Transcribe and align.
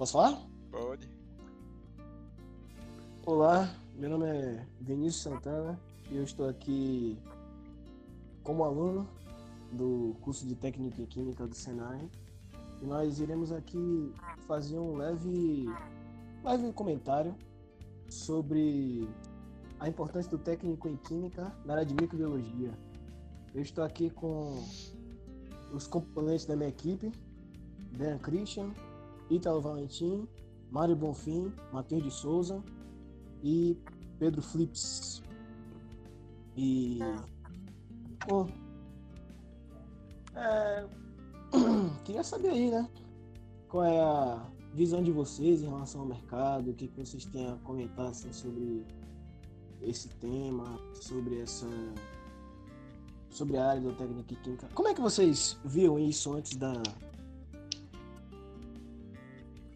Posso 0.00 0.14
falar? 0.14 0.48
Pode. 0.70 1.10
Olá, 3.26 3.70
meu 3.94 4.08
nome 4.08 4.24
é 4.28 4.66
Vinícius 4.80 5.24
Santana 5.24 5.78
e 6.10 6.16
eu 6.16 6.24
estou 6.24 6.48
aqui 6.48 7.18
como 8.42 8.64
aluno 8.64 9.06
do 9.70 10.16
curso 10.22 10.46
de 10.46 10.54
Técnica 10.54 11.02
em 11.02 11.04
Química 11.04 11.46
do 11.46 11.54
Senai. 11.54 12.10
E 12.80 12.86
nós 12.86 13.20
iremos 13.20 13.52
aqui 13.52 14.14
fazer 14.46 14.78
um 14.78 14.96
leve, 14.96 15.66
leve 16.42 16.72
comentário 16.72 17.36
sobre 18.08 19.06
a 19.78 19.86
importância 19.86 20.30
do 20.30 20.38
técnico 20.38 20.88
em 20.88 20.96
Química 20.96 21.54
na 21.62 21.74
área 21.74 21.84
de 21.84 21.92
microbiologia. 21.92 22.72
Eu 23.54 23.60
estou 23.60 23.84
aqui 23.84 24.08
com 24.08 24.64
os 25.74 25.86
componentes 25.86 26.46
da 26.46 26.56
minha 26.56 26.70
equipe, 26.70 27.12
Dan 27.92 28.16
Christian, 28.16 28.72
Ítalo 29.30 29.60
Valentim, 29.60 30.28
Mário 30.70 30.96
Bonfim, 30.96 31.52
Matheus 31.72 32.02
de 32.02 32.10
Souza 32.10 32.62
e 33.42 33.76
Pedro 34.18 34.42
Flips. 34.42 35.22
E. 36.56 36.98
Bom. 38.28 38.48
É, 40.34 40.86
queria 42.04 42.22
saber 42.22 42.50
aí, 42.50 42.70
né? 42.70 42.88
Qual 43.68 43.84
é 43.84 44.00
a 44.00 44.46
visão 44.74 45.02
de 45.02 45.10
vocês 45.10 45.62
em 45.62 45.66
relação 45.66 46.02
ao 46.02 46.06
mercado, 46.06 46.70
o 46.70 46.74
que, 46.74 46.88
vocês 46.96 47.24
têm 47.24 47.48
a 47.48 47.56
comentar 47.56 48.06
assim, 48.06 48.32
sobre 48.32 48.84
esse 49.82 50.08
tema, 50.08 50.78
sobre 50.94 51.40
essa. 51.40 51.66
sobre 53.30 53.56
a 53.56 53.70
área 53.70 53.80
da 53.82 53.92
técnica 53.92 54.34
química. 54.42 54.68
Como 54.74 54.88
é 54.88 54.94
que 54.94 55.00
vocês 55.00 55.58
viram 55.64 55.98
isso 55.98 56.32
antes 56.34 56.56
da. 56.56 56.72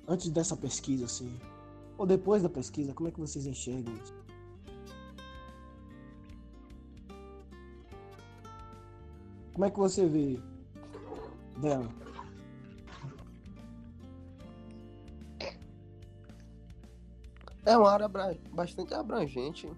Antes 0.06 0.30
dessa 0.30 0.56
pesquisa, 0.56 1.06
assim? 1.06 1.38
Ou 1.96 2.06
depois 2.06 2.42
da 2.42 2.48
pesquisa, 2.48 2.92
como 2.92 3.08
é 3.08 3.12
que 3.12 3.20
vocês 3.20 3.46
enxergam 3.46 3.94
isso? 3.94 4.14
Como 9.52 9.64
é 9.64 9.70
que 9.70 9.78
você 9.78 10.06
vê 10.06 10.41
dela? 11.61 11.88
É 17.64 17.78
uma 17.78 17.91
área 17.91 18.11
bastante 18.52 18.92
abrangente. 18.92 19.70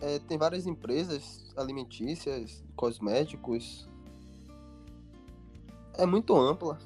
É, 0.00 0.18
tem 0.18 0.36
várias 0.36 0.66
empresas 0.66 1.54
alimentícias, 1.56 2.62
cosméticos. 2.74 3.88
É 5.94 6.04
muito 6.04 6.36
ampla. 6.36 6.78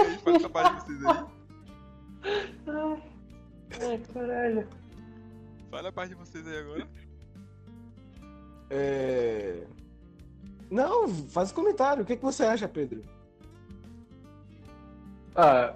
Aí, 0.00 0.18
fala 0.18 0.36
essa 0.36 0.48
parte 0.50 0.74
de 0.74 0.94
vocês 0.94 1.04
aí. 1.06 1.24
Ai, 3.80 3.98
caralho. 4.12 4.68
Fala 5.70 5.88
a 5.88 5.92
parte 5.92 6.10
de 6.10 6.14
vocês 6.14 6.46
aí 6.46 6.58
agora. 6.58 6.88
É... 8.70 9.66
Não, 10.70 11.08
faz 11.08 11.50
um 11.52 11.54
comentário. 11.54 12.02
O 12.02 12.06
que, 12.06 12.16
que 12.16 12.22
você 12.22 12.44
acha, 12.44 12.68
Pedro? 12.68 13.04
Ah. 15.36 15.74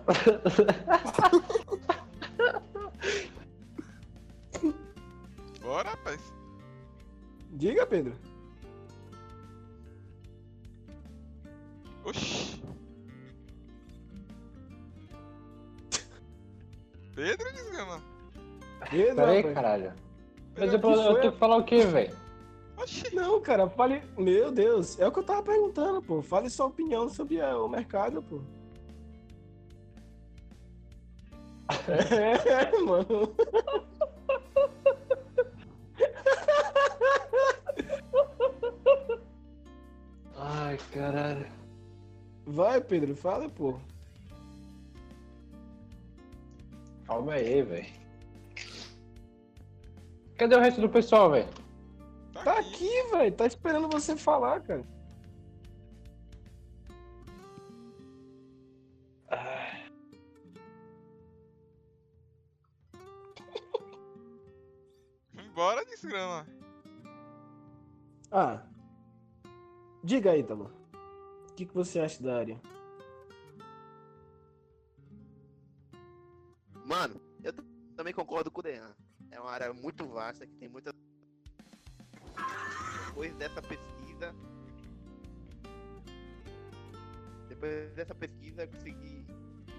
Bora, 5.60 5.90
rapaz. 5.90 6.32
Diga, 7.50 7.86
Pedro. 7.86 8.14
Oxi. 12.04 12.67
Pedro 17.18 17.52
desgrama. 17.52 18.00
Pedro, 18.90 19.16
Pera 19.16 19.30
aí, 19.32 19.36
rapaz. 19.38 19.54
caralho. 19.54 19.92
Mas 20.56 20.70
Pedro, 20.70 20.90
eu, 20.92 21.02
eu 21.02 21.20
tenho 21.20 21.32
que 21.32 21.38
falar 21.38 21.56
o 21.56 21.64
quê, 21.64 21.82
velho? 21.84 22.16
Oxi. 22.76 23.12
Não, 23.12 23.40
cara, 23.40 23.68
fale. 23.68 24.00
Meu 24.16 24.52
Deus, 24.52 25.00
é 25.00 25.08
o 25.08 25.10
que 25.10 25.18
eu 25.18 25.24
tava 25.24 25.42
perguntando, 25.42 26.00
pô. 26.00 26.22
Fale 26.22 26.48
sua 26.48 26.66
opinião 26.66 27.08
sobre 27.08 27.38
é, 27.38 27.52
o 27.56 27.68
mercado, 27.68 28.22
pô. 28.22 28.40
É, 31.88 32.80
mano. 32.80 33.34
Ai, 40.36 40.78
caralho. 40.92 41.46
Vai, 42.46 42.80
Pedro, 42.80 43.16
fala, 43.16 43.48
pô. 43.48 43.76
Calma 47.08 47.32
aí, 47.32 47.62
velho. 47.62 47.86
Cadê 50.36 50.54
o 50.54 50.60
resto 50.60 50.80
do 50.82 50.88
pessoal, 50.90 51.30
velho? 51.30 51.48
Tá, 52.34 52.44
Tá 52.44 52.58
aqui. 52.58 52.74
aqui, 53.00 53.10
velho. 53.10 53.34
Tá 53.34 53.46
esperando 53.46 53.88
você 53.88 54.14
falar, 54.16 54.60
cara. 54.60 54.84
Ai, 59.30 59.84
Bora 65.54 65.84
desgrama. 65.84 66.46
Ah. 68.30 68.62
Diga 70.04 70.32
aí, 70.32 70.42
Talo. 70.42 70.70
O 71.50 71.54
que, 71.54 71.66
que 71.66 71.74
você 71.74 71.98
acha 72.00 72.22
da 72.22 72.36
área? 72.38 72.60
Mano, 76.88 77.20
eu 77.44 77.52
também 77.94 78.14
concordo 78.14 78.50
com 78.50 78.60
o 78.60 78.62
Dean. 78.62 78.96
É 79.30 79.38
uma 79.38 79.50
área 79.50 79.74
muito 79.74 80.06
vasta 80.06 80.46
que 80.46 80.54
tem 80.54 80.70
muita. 80.70 80.90
Depois 83.08 83.36
dessa 83.36 83.60
pesquisa. 83.60 84.34
Depois 87.46 87.92
dessa 87.92 88.14
pesquisa, 88.14 88.62
eu 88.62 88.68
consegui 88.68 89.26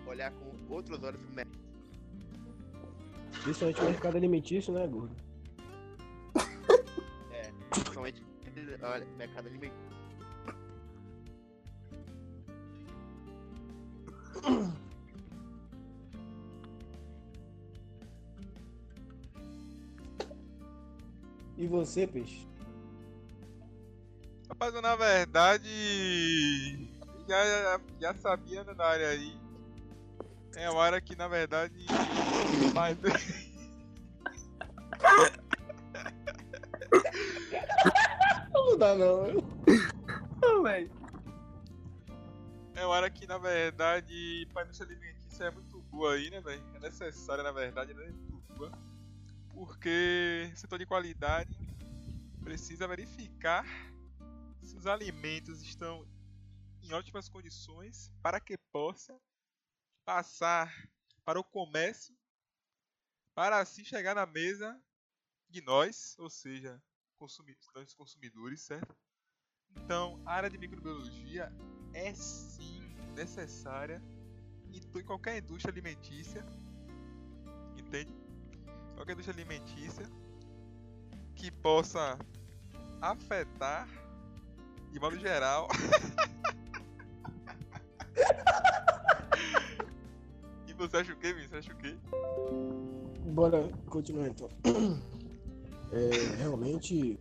olhar 0.06 0.32
com 0.32 0.72
outros 0.72 1.02
olhos 1.02 1.20
pro 1.20 1.34
mercado. 1.34 1.60
Principalmente 3.42 3.82
o 3.82 3.86
mercado 3.86 4.16
alimentício, 4.18 4.72
né, 4.72 4.86
gordo? 4.86 5.16
É, 7.32 7.52
principalmente 7.72 8.24
olha, 8.84 9.06
mercado 9.18 9.48
alimentar. 9.48 9.99
E 21.60 21.68
você, 21.68 22.08
peixe? 22.08 22.48
Rapaz, 24.48 24.74
eu 24.74 24.82
na 24.82 24.96
verdade. 24.96 25.68
Já, 27.28 27.46
já, 27.46 27.82
já 28.00 28.14
sabia 28.14 28.64
da 28.64 28.88
área 28.88 29.10
aí. 29.10 29.38
É 30.56 30.70
uma 30.70 30.82
área 30.82 31.02
que 31.02 31.18
na 31.18 31.28
verdade. 31.28 31.86
Mas... 32.74 32.98
Não 38.54 38.78
dá, 38.78 38.96
não. 38.96 39.26
É 42.74 42.86
uma 42.86 42.96
área 42.96 43.10
que 43.10 43.28
na 43.28 43.38
verdade. 43.38 44.48
Pra 44.54 44.64
indústria 44.64 44.90
alimentícia 44.90 45.44
é 45.44 45.52
muito 45.52 45.82
boa 45.92 46.14
aí, 46.14 46.30
né, 46.30 46.40
velho? 46.40 46.64
É 46.76 46.80
necessária 46.80 47.44
na 47.44 47.52
verdade, 47.52 47.94
né? 47.94 48.06
Muito 48.30 48.54
boa. 48.54 48.72
Porque 49.60 50.50
setor 50.56 50.80
de 50.80 50.86
qualidade 50.86 51.60
precisa 52.42 52.88
verificar 52.88 53.66
se 54.62 54.74
os 54.78 54.88
alimentos 54.88 55.62
estão 55.62 56.08
em 56.82 56.94
ótimas 56.94 57.28
condições 57.28 58.10
para 58.22 58.40
que 58.40 58.58
possa 58.72 59.20
passar 60.06 60.74
para 61.26 61.38
o 61.38 61.44
comércio 61.44 62.18
para 63.36 63.60
assim 63.60 63.84
chegar 63.84 64.16
na 64.16 64.26
mesa 64.26 64.82
de 65.50 65.60
nós, 65.60 66.16
ou 66.18 66.30
seja, 66.30 66.82
consumi 67.18 67.54
nós 67.76 67.94
consumidores, 67.94 68.62
certo? 68.62 68.96
Então, 69.72 70.24
a 70.26 70.36
área 70.36 70.50
de 70.50 70.58
microbiologia 70.58 71.52
é 71.94 72.16
sim 72.16 72.80
necessária 73.14 74.02
em 74.72 75.04
qualquer 75.04 75.38
indústria 75.40 75.70
alimentícia, 75.70 76.46
entende? 77.78 78.19
Qualquer 79.00 79.14
indústria 79.14 79.34
alimentícia 79.34 80.06
que 81.34 81.50
possa 81.50 82.20
afetar 83.02 83.88
de 84.92 85.00
modo 85.00 85.18
geral. 85.18 85.70
e 90.68 90.74
você 90.74 90.98
acha 90.98 91.14
o 91.14 91.16
quê, 91.16 91.32
Vini? 91.32 91.48
Você 91.48 91.56
acha 91.56 91.72
o 91.72 91.78
quê? 91.78 91.96
Bora 93.28 93.72
continuar 93.88 94.28
então. 94.28 94.50
É, 95.92 96.10
realmente, 96.38 97.20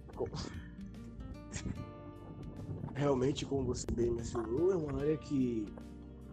realmente, 2.94 3.46
como 3.46 3.64
você 3.64 3.90
bem 3.90 4.10
mencionou, 4.10 4.72
é 4.72 4.76
uma 4.76 5.00
área 5.00 5.16
que 5.16 5.64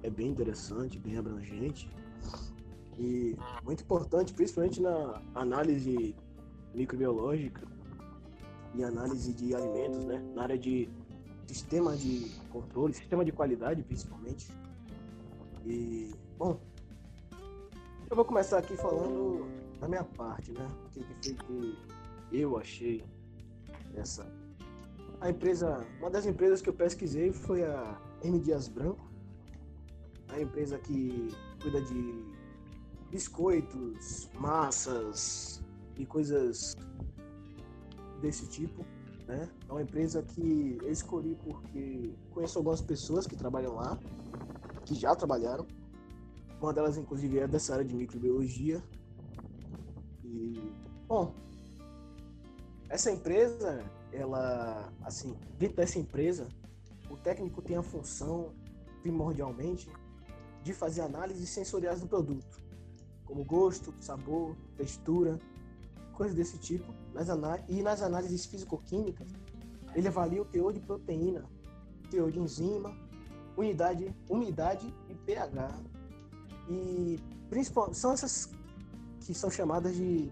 é 0.03 0.09
bem 0.09 0.27
interessante, 0.27 1.00
bem 1.00 1.18
abrangente 1.18 1.89
e 2.97 3.36
muito 3.63 3.83
importante, 3.83 4.33
principalmente 4.33 4.81
na 4.81 5.21
análise 5.33 6.15
microbiológica 6.74 7.62
e 8.74 8.83
análise 8.83 9.33
de 9.33 9.56
alimentos, 9.56 10.03
né? 10.06 10.24
Na 10.33 10.44
área 10.44 10.57
de 10.57 10.89
sistema 11.47 11.95
de 11.95 12.31
controle, 12.50 12.94
sistema 12.94 13.24
de 13.24 13.31
qualidade, 13.31 13.83
principalmente. 13.83 14.51
E, 15.65 16.13
bom, 16.38 16.59
eu 18.09 18.15
vou 18.15 18.25
começar 18.25 18.59
aqui 18.59 18.75
falando 18.75 19.45
da 19.80 19.88
minha 19.88 20.03
parte, 20.03 20.51
né? 20.51 20.68
O 20.86 20.89
que, 20.89 21.03
foi 21.03 21.15
que 21.19 21.77
eu 22.31 22.57
achei 22.57 23.03
essa. 23.95 24.25
A 25.21 25.30
empresa, 25.30 25.86
uma 26.00 26.09
das 26.09 26.25
empresas 26.25 26.62
que 26.62 26.69
eu 26.69 26.74
pesquisei 26.74 27.31
foi 27.31 27.63
a 27.63 28.00
M 28.24 28.39
Dias 28.39 28.68
Branco, 28.68 29.09
a 30.30 30.39
empresa 30.39 30.77
que 30.77 31.30
cuida 31.62 31.81
de 31.81 32.35
biscoitos, 33.15 34.29
massas 34.38 35.63
e 35.95 36.06
coisas 36.06 36.75
desse 38.21 38.45
tipo, 38.50 38.85
né? 39.25 39.50
É 39.69 39.71
uma 39.71 39.81
empresa 39.81 40.21
que 40.21 40.77
eu 40.81 40.91
escolhi 40.91 41.33
porque 41.35 42.13
conheço 42.31 42.57
algumas 42.57 42.81
pessoas 42.81 43.25
que 43.25 43.38
trabalham 43.38 43.73
lá, 43.73 43.97
que 44.83 44.94
já 44.94 45.15
trabalharam. 45.15 45.65
Uma 46.59 46.73
delas, 46.73 46.97
inclusive, 46.97 47.39
é 47.39 47.47
dessa 47.47 47.75
área 47.75 47.85
de 47.85 47.95
microbiologia. 47.95 48.83
E, 50.21 50.59
bom, 51.07 51.33
essa 52.89 53.09
empresa, 53.09 53.89
ela, 54.12 54.91
assim, 55.03 55.38
dentro 55.57 55.77
dessa 55.77 55.97
empresa, 55.97 56.50
o 57.09 57.15
técnico 57.15 57.62
tem 57.62 57.77
a 57.77 57.83
função, 57.83 58.53
primordialmente, 59.01 59.89
de 60.62 60.73
fazer 60.73 61.00
análises 61.01 61.50
sensoriais 61.50 62.01
do 62.01 62.07
produto, 62.07 62.64
como 63.25 63.44
gosto, 63.44 63.94
sabor, 64.00 64.56
textura, 64.77 65.39
coisas 66.13 66.36
desse 66.36 66.57
tipo. 66.57 66.94
Nas 67.13 67.27
e 67.68 67.81
nas 67.81 68.01
análises 68.01 68.45
físico-químicas, 68.45 69.27
ele 69.94 70.07
avalia 70.07 70.42
o 70.42 70.45
teor 70.45 70.74
de 70.74 70.80
proteína, 70.80 71.45
teor 72.10 72.31
de 72.31 72.39
enzima, 72.39 72.95
unidade, 73.57 74.13
umidade 74.30 74.94
e 75.10 75.16
pH. 75.16 75.83
E 76.69 77.19
principal, 77.50 77.94
são 77.94 78.12
essas 78.12 78.50
que 79.19 79.33
são 79.33 79.50
chamadas 79.50 79.95
de 79.95 80.31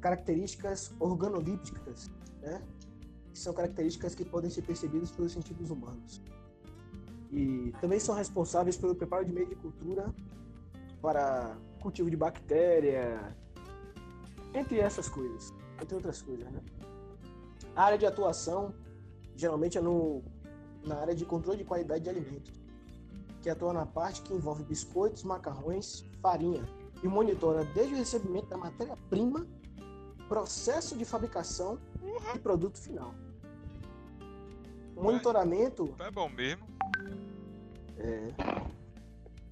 características 0.00 0.92
organolípticas, 1.00 2.10
né? 2.40 2.62
Que 3.32 3.38
são 3.38 3.52
características 3.52 4.14
que 4.14 4.24
podem 4.24 4.50
ser 4.50 4.62
percebidas 4.62 5.10
pelos 5.10 5.32
sentidos 5.32 5.70
humanos. 5.70 6.22
E 7.32 7.72
também 7.80 7.98
são 7.98 8.14
responsáveis 8.14 8.76
pelo 8.76 8.94
preparo 8.94 9.24
de 9.24 9.32
meio 9.32 9.48
de 9.48 9.56
cultura 9.56 10.14
para 11.00 11.56
cultivo 11.80 12.10
de 12.10 12.16
bactéria, 12.16 13.36
entre 14.54 14.78
essas 14.80 15.08
coisas, 15.08 15.52
entre 15.80 15.94
outras 15.94 16.22
coisas, 16.22 16.50
né? 16.50 16.60
A 17.74 17.84
área 17.84 17.98
de 17.98 18.06
atuação 18.06 18.74
geralmente 19.36 19.76
é 19.76 19.80
no, 19.80 20.22
na 20.84 20.96
área 20.96 21.14
de 21.14 21.24
controle 21.24 21.58
de 21.58 21.64
qualidade 21.64 22.04
de 22.04 22.10
alimentos, 22.10 22.52
que 23.42 23.50
atua 23.50 23.72
na 23.72 23.84
parte 23.86 24.22
que 24.22 24.32
envolve 24.32 24.64
biscoitos, 24.64 25.22
macarrões, 25.22 26.04
farinha 26.22 26.64
e 27.02 27.06
monitora 27.08 27.64
desde 27.66 27.94
o 27.94 27.96
recebimento 27.98 28.46
da 28.46 28.56
matéria-prima, 28.56 29.46
processo 30.28 30.96
de 30.96 31.04
fabricação 31.04 31.78
e 32.34 32.38
produto 32.38 32.78
final. 32.78 33.14
O 34.96 35.02
monitoramento 35.02 35.88
Tá 35.98 36.10
bom 36.10 36.28
mesmo. 36.30 36.66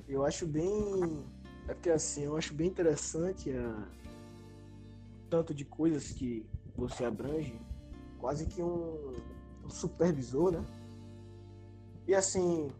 eu 0.08 0.24
acho 0.24 0.46
bem. 0.46 1.24
É 1.66 1.74
porque 1.74 1.90
assim, 1.90 2.22
eu 2.24 2.36
acho 2.36 2.52
bem 2.52 2.68
interessante 2.68 3.50
a 3.50 3.88
tanto 5.30 5.54
de 5.54 5.64
coisas 5.64 6.12
que 6.12 6.46
você 6.76 7.04
abrange, 7.04 7.58
quase 8.18 8.46
que 8.46 8.62
um, 8.62 9.14
um 9.64 9.70
supervisor, 9.70 10.52
né? 10.52 10.64
E 12.06 12.14
assim, 12.14 12.70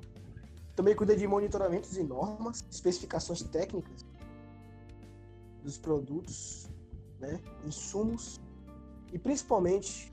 também 0.77 0.95
cuida 0.95 1.17
de 1.17 1.27
monitoramentos 1.27 1.97
e 1.97 2.03
normas, 2.03 2.65
especificações 2.71 3.43
técnicas 3.43 4.05
dos 5.63 5.79
produtos, 5.79 6.69
né? 7.19 7.41
Insumos 7.65 8.41
e 9.13 9.19
principalmente 9.19 10.13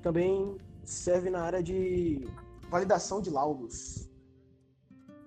também 0.00 0.56
serve 0.84 1.30
na 1.30 1.42
área 1.42 1.62
de 1.62 2.26
validação 2.70 3.20
de 3.20 3.30
laudos, 3.30 4.08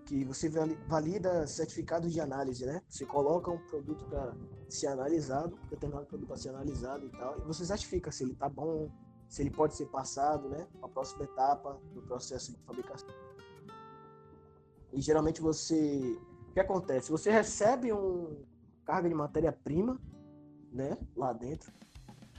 que 0.05 0.23
você 0.23 0.47
vali- 0.47 0.77
valida 0.87 1.47
certificados 1.47 2.13
de 2.13 2.21
análise, 2.21 2.65
né? 2.65 2.81
Você 2.87 3.05
coloca 3.05 3.49
um 3.51 3.57
produto 3.57 4.05
para 4.05 4.33
ser 4.69 4.87
analisado, 4.87 5.57
determinado 5.69 6.05
produto 6.05 6.27
para 6.27 6.37
ser 6.37 6.49
analisado 6.49 7.05
e 7.05 7.09
tal, 7.09 7.37
e 7.39 7.41
você 7.41 7.65
certifica 7.65 8.11
se 8.11 8.23
ele 8.23 8.35
tá 8.35 8.47
bom, 8.47 8.89
se 9.27 9.41
ele 9.41 9.49
pode 9.49 9.75
ser 9.75 9.87
passado, 9.87 10.47
né? 10.47 10.67
Para 10.79 10.85
a 10.85 10.89
próxima 10.89 11.23
etapa 11.23 11.79
do 11.93 12.01
processo 12.03 12.51
de 12.51 12.57
fabricação. 12.59 13.09
E 14.93 15.01
geralmente 15.01 15.41
você, 15.41 16.17
o 16.49 16.53
que 16.53 16.59
acontece? 16.59 17.11
Você 17.11 17.31
recebe 17.31 17.91
um 17.91 18.43
carga 18.85 19.09
de 19.09 19.15
matéria-prima, 19.15 19.99
né? 20.71 20.97
Lá 21.15 21.33
dentro. 21.33 21.73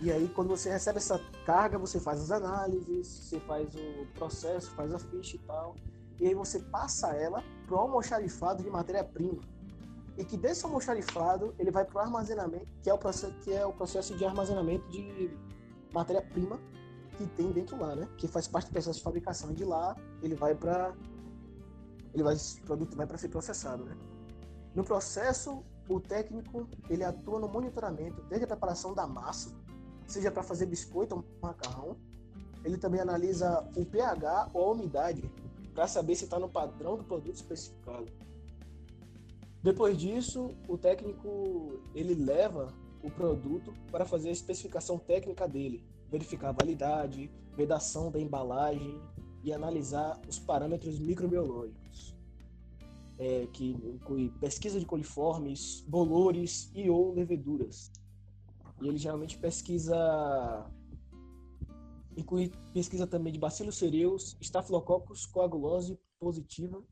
E 0.01 0.13
aí, 0.13 0.29
quando 0.29 0.49
você 0.49 0.71
recebe 0.71 0.99
essa 0.99 1.19
carga, 1.45 1.79
você 1.79 1.99
faz 1.99 2.21
as 2.21 2.31
análises, 2.31 3.09
você 3.09 3.41
faz 3.41 3.75
o 3.75 4.07
processo, 4.15 4.71
faz 4.73 4.93
a 4.93 4.99
ficha 4.99 5.37
e 5.37 5.39
tal 5.41 5.75
e 6.19 6.27
aí 6.27 6.35
você 6.35 6.61
passa 6.61 7.09
ela 7.15 7.43
para 7.67 7.77
o 7.77 7.79
almoxarifado 7.79 8.63
de 8.63 8.71
matéria-prima. 8.71 9.43
E 10.17 10.25
que 10.25 10.37
desse 10.37 10.65
almoxarifado 10.65 11.55
ele 11.59 11.71
vai 11.71 11.85
para 11.85 11.97
o 11.97 12.01
armazenamento, 12.01 12.67
que 12.83 12.89
é 12.89 12.95
o, 12.95 12.99
processo, 12.99 13.35
que 13.41 13.53
é 13.53 13.67
o 13.67 13.73
processo 13.73 14.17
de 14.17 14.25
armazenamento 14.25 14.89
de 14.89 15.37
matéria-prima 15.93 16.59
que 17.17 17.27
tem 17.29 17.51
dentro 17.51 17.79
lá, 17.79 17.95
né? 17.97 18.09
Que 18.17 18.29
faz 18.29 18.47
parte 18.47 18.69
do 18.69 18.73
processo 18.73 18.99
de 18.99 19.05
fabricação. 19.05 19.51
E 19.51 19.55
de 19.55 19.65
lá 19.65 19.97
ele 20.23 20.35
vai 20.35 20.55
para 20.55 20.95
ele 22.15 22.23
vai 22.23 22.35
esse 22.35 22.61
produto 22.63 22.97
vai 22.97 23.07
para 23.07 23.19
ser 23.19 23.29
processado, 23.29 23.85
né? 23.85 23.95
No 24.75 24.85
processo, 24.85 25.63
o 25.89 26.01
técnico 26.01 26.69
ele 26.89 27.05
atua 27.05 27.39
no 27.39 27.49
monitoramento 27.49 28.23
desde 28.29 28.45
a 28.45 28.49
preparação 28.49 28.95
da 28.95 29.07
massa, 29.07 29.55
seja 30.07 30.31
para 30.31 30.43
fazer 30.43 30.67
biscoito 30.67 31.15
ou 31.15 31.25
macarrão. 31.43 31.97
Ele 32.65 32.79
também 32.79 33.01
analisa 33.01 33.69
o 33.77 33.85
pH 33.85 34.51
ou 34.53 34.69
a 34.69 34.73
umidade 34.73 35.31
para 35.77 35.87
saber 35.87 36.15
se 36.17 36.25
está 36.25 36.39
no 36.39 36.49
padrão 36.49 36.97
do 36.97 37.05
produto 37.05 37.35
especificado. 37.35 38.07
Depois 39.63 39.99
disso, 39.99 40.51
o 40.67 40.79
técnico 40.79 41.83
ele 41.95 42.15
leva 42.15 42.73
o 43.03 43.11
produto 43.11 43.75
para 43.93 44.07
fazer 44.07 44.31
a 44.31 44.33
especificação 44.33 44.99
técnica 44.99 45.47
dele, 45.47 45.85
verificar 46.11 46.49
a 46.49 46.53
validade, 46.53 47.31
vedação 47.55 48.11
da 48.11 48.19
embalagem 48.19 48.99
e 49.45 49.53
analisar 49.53 50.19
os 50.27 50.39
parâmetros 50.39 50.99
microbiológicos, 50.99 52.17
é, 53.19 53.47
que 53.53 53.73
inclui 53.73 54.31
pesquisa 54.41 54.81
de 54.81 54.87
coliformes, 54.87 55.85
bolores 55.87 56.71
e 56.75 56.89
ou 56.89 57.13
leveduras. 57.13 57.93
E 58.81 58.89
ele 58.89 58.97
geralmente 58.97 59.37
pesquisa 59.37 60.67
inclui 62.17 62.51
pesquisa 62.73 63.07
também 63.07 63.33
de 63.33 63.39
bacilos 63.39 63.77
cereus, 63.77 64.37
estafilococcus 64.41 65.27
coagulose 65.27 65.99
positiva 66.19 66.83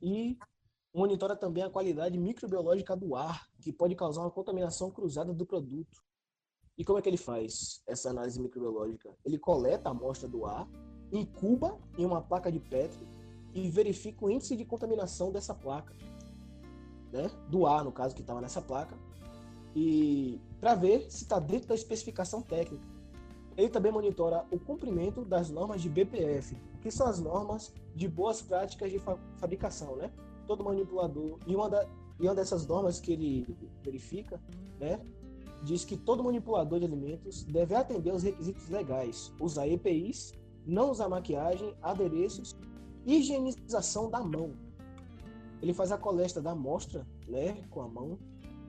e 0.00 0.36
monitora 0.94 1.36
também 1.36 1.62
a 1.62 1.70
qualidade 1.70 2.18
microbiológica 2.18 2.96
do 2.96 3.14
ar, 3.14 3.48
que 3.60 3.72
pode 3.72 3.94
causar 3.94 4.22
uma 4.22 4.30
contaminação 4.30 4.90
cruzada 4.90 5.32
do 5.32 5.46
produto. 5.46 6.02
E 6.76 6.84
como 6.84 6.98
é 6.98 7.02
que 7.02 7.08
ele 7.08 7.16
faz 7.16 7.82
essa 7.86 8.10
análise 8.10 8.40
microbiológica? 8.40 9.14
Ele 9.24 9.38
coleta 9.38 9.88
a 9.88 9.92
amostra 9.92 10.28
do 10.28 10.44
ar, 10.44 10.68
incuba 11.12 11.78
em 11.96 12.04
uma 12.04 12.20
placa 12.20 12.50
de 12.50 12.58
Petri 12.58 13.06
e 13.54 13.70
verifica 13.70 14.24
o 14.24 14.30
índice 14.30 14.56
de 14.56 14.64
contaminação 14.64 15.30
dessa 15.30 15.54
placa, 15.54 15.94
né? 17.12 17.28
Do 17.48 17.66
ar, 17.66 17.84
no 17.84 17.92
caso 17.92 18.14
que 18.14 18.22
estava 18.22 18.40
nessa 18.40 18.60
placa, 18.60 18.98
e 19.74 20.40
para 20.60 20.74
ver 20.74 21.10
se 21.10 21.24
está 21.24 21.38
dentro 21.38 21.68
da 21.68 21.74
especificação 21.74 22.42
técnica. 22.42 22.91
Ele 23.56 23.68
também 23.68 23.92
monitora 23.92 24.44
o 24.50 24.58
cumprimento 24.58 25.24
das 25.24 25.50
normas 25.50 25.82
de 25.82 25.88
BPF, 25.88 26.56
que 26.80 26.90
são 26.90 27.06
as 27.06 27.20
normas 27.20 27.72
de 27.94 28.08
boas 28.08 28.40
práticas 28.40 28.90
de 28.90 28.98
fa- 28.98 29.18
fabricação, 29.36 29.96
né? 29.96 30.10
Todo 30.46 30.64
manipulador 30.64 31.38
e 31.46 31.54
uma, 31.54 31.68
da, 31.68 31.86
e 32.18 32.26
uma 32.26 32.34
dessas 32.34 32.66
normas 32.66 32.98
que 33.00 33.12
ele 33.12 33.56
verifica, 33.82 34.40
né, 34.80 35.00
diz 35.62 35.84
que 35.84 35.96
todo 35.96 36.24
manipulador 36.24 36.80
de 36.80 36.86
alimentos 36.86 37.44
deve 37.44 37.74
atender 37.74 38.10
aos 38.10 38.22
requisitos 38.22 38.68
legais, 38.68 39.32
usar 39.40 39.68
EPIs 39.68 40.32
não 40.66 40.90
usar 40.90 41.08
maquiagem, 41.08 41.74
adereços, 41.82 42.56
higienização 43.04 44.08
da 44.08 44.20
mão. 44.20 44.54
Ele 45.60 45.72
faz 45.72 45.92
a 45.92 45.98
coleta 45.98 46.40
da 46.40 46.52
amostra, 46.52 47.06
né, 47.28 47.64
com 47.70 47.80
a 47.82 47.88
mão 47.88 48.18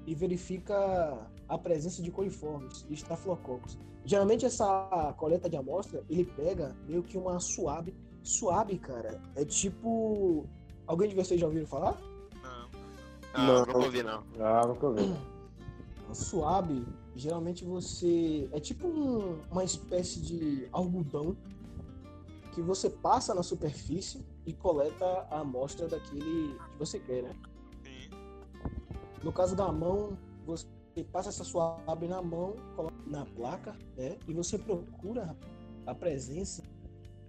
e 0.06 0.14
verifica 0.14 1.32
a 1.48 1.58
presença 1.58 2.02
de 2.02 2.12
coliformes 2.12 2.86
e 2.90 2.94
estafilococos. 2.94 3.78
Geralmente 4.06 4.46
essa 4.46 5.14
coleta 5.18 5.50
de 5.50 5.56
amostra, 5.58 6.04
ele 6.10 6.26
pega 6.26 6.76
meio 6.88 7.04
que 7.04 7.18
uma 7.18 7.40
suave. 7.40 7.94
Suave, 8.22 8.78
cara, 8.78 9.22
é 9.36 9.46
tipo... 9.46 10.46
Alguém 10.86 11.10
de 11.10 11.16
vocês 11.16 11.40
já 11.40 11.46
ouviram 11.48 11.66
falar? 11.68 11.98
Não. 12.42 12.70
Não, 13.34 13.46
Não. 13.54 13.60
nunca 13.66 13.78
ouvi, 13.78 14.04
não. 14.04 14.24
Ah, 14.40 14.68
nunca 14.68 14.92
vi. 14.92 15.14
A 16.10 16.14
suave, 16.14 16.86
geralmente 17.16 17.64
você... 17.66 18.50
É 18.52 18.60
tipo 18.60 18.88
um- 18.88 19.40
uma 19.50 19.64
espécie 19.64 20.20
de 20.20 20.68
algodão 20.72 21.36
que 22.54 22.62
você 22.62 22.90
passa 22.90 23.34
na 23.34 23.42
superfície 23.42 24.24
e 24.46 24.54
coleta 24.54 25.06
a 25.32 25.40
amostra 25.40 25.88
daquele 25.88 26.54
que 26.72 26.78
você 26.78 27.00
quer, 27.00 27.24
né? 27.24 27.36
Sim. 27.84 28.10
No 29.24 29.32
caso 29.32 29.56
da 29.56 29.72
mão, 29.72 30.18
você 30.46 30.68
passa 31.02 31.30
essa 31.30 31.44
suave 31.44 32.08
na 32.08 32.22
mão, 32.22 32.56
coloca 32.76 32.96
na 33.08 33.26
placa, 33.26 33.78
né? 33.96 34.18
E 34.28 34.34
você 34.34 34.58
procura 34.60 35.36
a 35.86 35.96
presença 35.96 36.62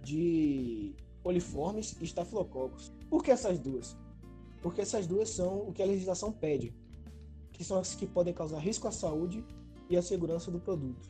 de 0.03 0.93
coliformes 1.23 1.95
e 1.99 2.03
estafilococos. 2.03 2.93
Por 3.09 3.23
que 3.23 3.31
essas 3.31 3.57
duas? 3.57 3.97
Porque 4.61 4.81
essas 4.81 5.07
duas 5.07 5.29
são 5.29 5.67
o 5.67 5.73
que 5.73 5.81
a 5.81 5.85
legislação 5.85 6.31
pede, 6.31 6.75
que 7.51 7.63
são 7.63 7.79
as 7.79 7.95
que 7.95 8.05
podem 8.05 8.33
causar 8.33 8.59
risco 8.59 8.87
à 8.87 8.91
saúde 8.91 9.43
e 9.89 9.97
à 9.97 10.01
segurança 10.01 10.51
do 10.51 10.59
produto. 10.59 11.09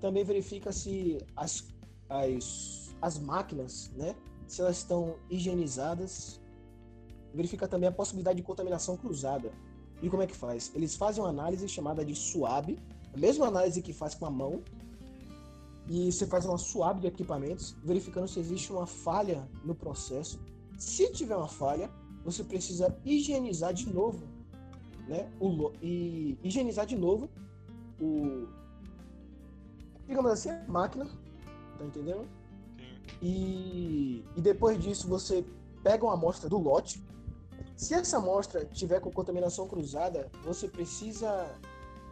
Também 0.00 0.24
verifica 0.24 0.72
se 0.72 1.18
as, 1.36 1.68
as, 2.08 2.94
as 3.00 3.18
máquinas, 3.18 3.90
né? 3.96 4.14
Se 4.46 4.60
elas 4.60 4.78
estão 4.78 5.16
higienizadas. 5.30 6.40
Verifica 7.34 7.66
também 7.68 7.88
a 7.88 7.92
possibilidade 7.92 8.36
de 8.36 8.42
contaminação 8.42 8.96
cruzada. 8.96 9.52
E 10.02 10.10
como 10.10 10.22
é 10.22 10.26
que 10.26 10.36
faz? 10.36 10.72
Eles 10.74 10.96
fazem 10.96 11.22
uma 11.22 11.30
análise 11.30 11.68
chamada 11.68 12.04
de 12.04 12.14
SWAB, 12.14 12.76
a 13.14 13.16
mesma 13.16 13.46
análise 13.46 13.80
que 13.80 13.92
faz 13.92 14.14
com 14.14 14.26
a 14.26 14.30
mão, 14.30 14.60
e 15.88 16.10
você 16.10 16.26
faz 16.26 16.44
uma 16.44 16.58
SWAB 16.58 17.00
de 17.00 17.06
equipamentos, 17.06 17.76
verificando 17.84 18.26
se 18.26 18.40
existe 18.40 18.72
uma 18.72 18.86
falha 18.86 19.48
no 19.64 19.74
processo. 19.74 20.40
Se 20.76 21.10
tiver 21.12 21.36
uma 21.36 21.48
falha, 21.48 21.90
você 22.24 22.42
precisa 22.42 22.96
higienizar 23.04 23.72
de 23.72 23.92
novo, 23.92 24.26
né? 25.08 25.30
O, 25.40 25.72
e 25.80 26.36
higienizar 26.42 26.86
de 26.86 26.96
novo 26.96 27.28
o, 28.00 28.48
digamos 30.06 30.30
assim, 30.32 30.50
a 30.50 30.64
máquina, 30.66 31.06
tá 31.78 31.84
entendendo? 31.84 32.26
Sim. 32.76 33.18
E, 33.20 34.24
e 34.36 34.40
depois 34.40 34.82
disso 34.82 35.08
você 35.08 35.44
pega 35.82 36.04
uma 36.04 36.14
amostra 36.14 36.48
do 36.48 36.58
lote. 36.58 37.02
Se 37.76 37.94
essa 37.94 38.18
amostra 38.18 38.64
tiver 38.66 39.00
com 39.00 39.10
contaminação 39.10 39.66
cruzada, 39.66 40.30
você 40.44 40.68
precisa. 40.68 41.58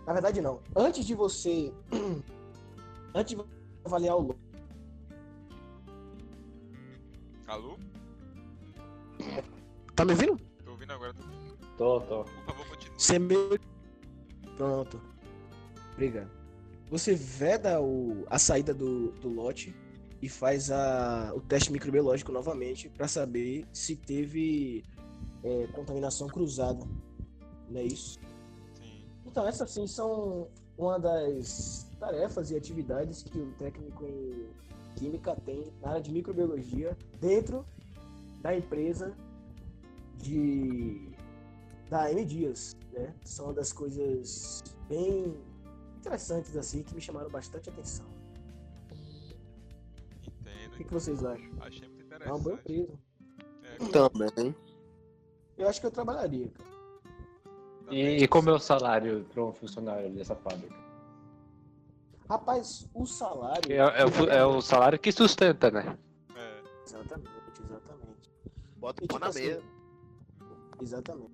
Na 0.07 0.13
verdade, 0.13 0.41
não. 0.41 0.61
Antes 0.75 1.05
de 1.05 1.15
você. 1.15 1.73
Antes 3.15 3.37
de 3.37 3.45
avaliar 3.85 4.17
o 4.17 4.23
lote. 4.23 4.41
Alô? 7.47 7.77
Tá 9.97 10.05
me 10.05 10.13
ouvindo? 10.13 10.41
Tô 10.65 10.71
ouvindo 10.71 10.93
agora. 10.93 11.13
Tô... 11.15 11.23
ouvindo. 11.23 11.57
Tô, 11.77 12.01
tô. 12.01 12.25
Por 12.25 12.45
favor, 12.45 12.69
continue. 12.69 12.95
Você 12.99 13.19
meio. 13.19 13.61
Pronto. 14.57 15.01
Obrigado. 15.93 16.31
Você 16.91 17.15
veda 17.15 17.81
o, 17.81 18.25
a 18.29 18.39
saída 18.39 18.75
do, 18.75 19.13
do 19.13 19.29
lote 19.29 19.75
e 20.23 20.29
faz 20.29 20.71
a, 20.71 21.33
o 21.35 21.41
teste 21.41 21.73
microbiológico 21.73 22.33
novamente 22.33 22.89
para 22.89 23.09
saber 23.09 23.67
se 23.73 23.97
teve 23.97 24.85
é, 25.45 25.67
contaminação 25.69 26.27
cruzada. 26.29 26.85
Não 27.69 27.81
é 27.81 27.85
isso? 27.85 28.19
Sim. 28.75 29.05
Então, 29.27 29.47
essas 29.47 29.71
sim 29.71 29.87
são 29.87 30.49
uma 30.77 30.99
das 30.99 31.87
tarefas 31.99 32.51
e 32.51 32.57
atividades 32.57 33.23
que 33.23 33.39
o 33.39 33.53
técnico 33.53 34.05
em 34.05 34.49
química 34.97 35.37
tem 35.45 35.73
na 35.81 35.91
área 35.91 36.01
de 36.01 36.11
microbiologia 36.11 36.97
dentro 37.21 37.65
da 38.41 38.57
empresa 38.57 39.15
de 40.19 41.11
da 41.89 42.11
M 42.11 42.25
Dias, 42.25 42.77
né? 42.93 43.15
São 43.25 43.47
uma 43.47 43.55
das 43.55 43.73
coisas 43.73 44.63
bem 44.89 45.37
interessantes 45.99 46.57
assim 46.57 46.83
que 46.83 46.95
me 46.95 47.01
chamaram 47.01 47.29
bastante 47.31 47.69
atenção. 47.69 48.07
O 48.91 48.95
Entendo. 50.29 50.77
que, 50.77 50.85
que 50.85 50.93
vocês 50.93 51.25
acham? 51.25 51.51
Achei 51.61 51.89
muito 51.89 52.13
É 52.15 52.33
uma 52.33 52.39
boa 52.39 52.55
interessante. 52.61 52.73
empresa. 52.73 52.99
É, 53.65 53.77
Também. 53.89 54.55
Eu 55.61 55.69
acho 55.69 55.79
que 55.79 55.87
eu 55.87 55.91
trabalharia, 55.91 56.49
cara. 56.49 56.71
E, 57.91 58.23
e 58.23 58.29
como 58.29 58.49
é 58.49 58.53
o 58.55 58.59
salário 58.59 59.27
para 59.33 59.45
um 59.45 59.53
funcionário 59.53 60.11
dessa 60.11 60.35
fábrica? 60.35 60.75
Rapaz, 62.29 62.89
o 62.95 63.05
salário. 63.05 63.71
É, 63.71 63.77
é 63.77 64.05
o, 64.07 64.31
é 64.31 64.47
o 64.47 64.63
salário 64.63 64.99
que 64.99 65.13
sustenta, 65.13 65.71
né? 65.71 65.99
É. 66.35 66.63
Exatamente, 66.87 67.31
exatamente. 67.63 68.31
Bota 68.77 69.05
o 69.05 69.07
tipo 69.07 69.19
na 69.19 69.27
assim, 69.27 69.49
mesa. 69.49 69.63
Exatamente. 70.81 71.33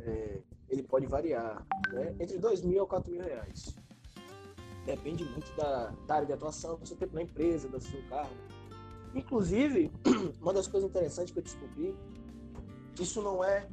É, 0.00 0.40
ele 0.68 0.82
pode 0.82 1.06
variar 1.06 1.64
né, 1.92 2.14
entre 2.20 2.36
2 2.38 2.60
mil 2.62 2.82
a 2.82 2.86
4 2.86 3.10
mil 3.10 3.22
reais. 3.22 3.74
Depende 4.84 5.24
muito 5.24 5.50
da, 5.56 5.94
da 6.06 6.14
área 6.16 6.26
de 6.26 6.32
atuação, 6.34 6.76
do 6.76 6.86
seu 6.86 6.96
tempo 6.96 7.14
na 7.14 7.22
empresa, 7.22 7.68
do 7.68 7.80
seu 7.80 8.02
cargo. 8.10 8.34
Inclusive, 9.14 9.90
uma 10.42 10.52
das 10.52 10.66
coisas 10.66 10.90
interessantes 10.90 11.32
que 11.32 11.38
eu 11.38 11.42
descobri, 11.42 11.96
isso 12.98 13.22
não 13.22 13.42
é. 13.42 13.66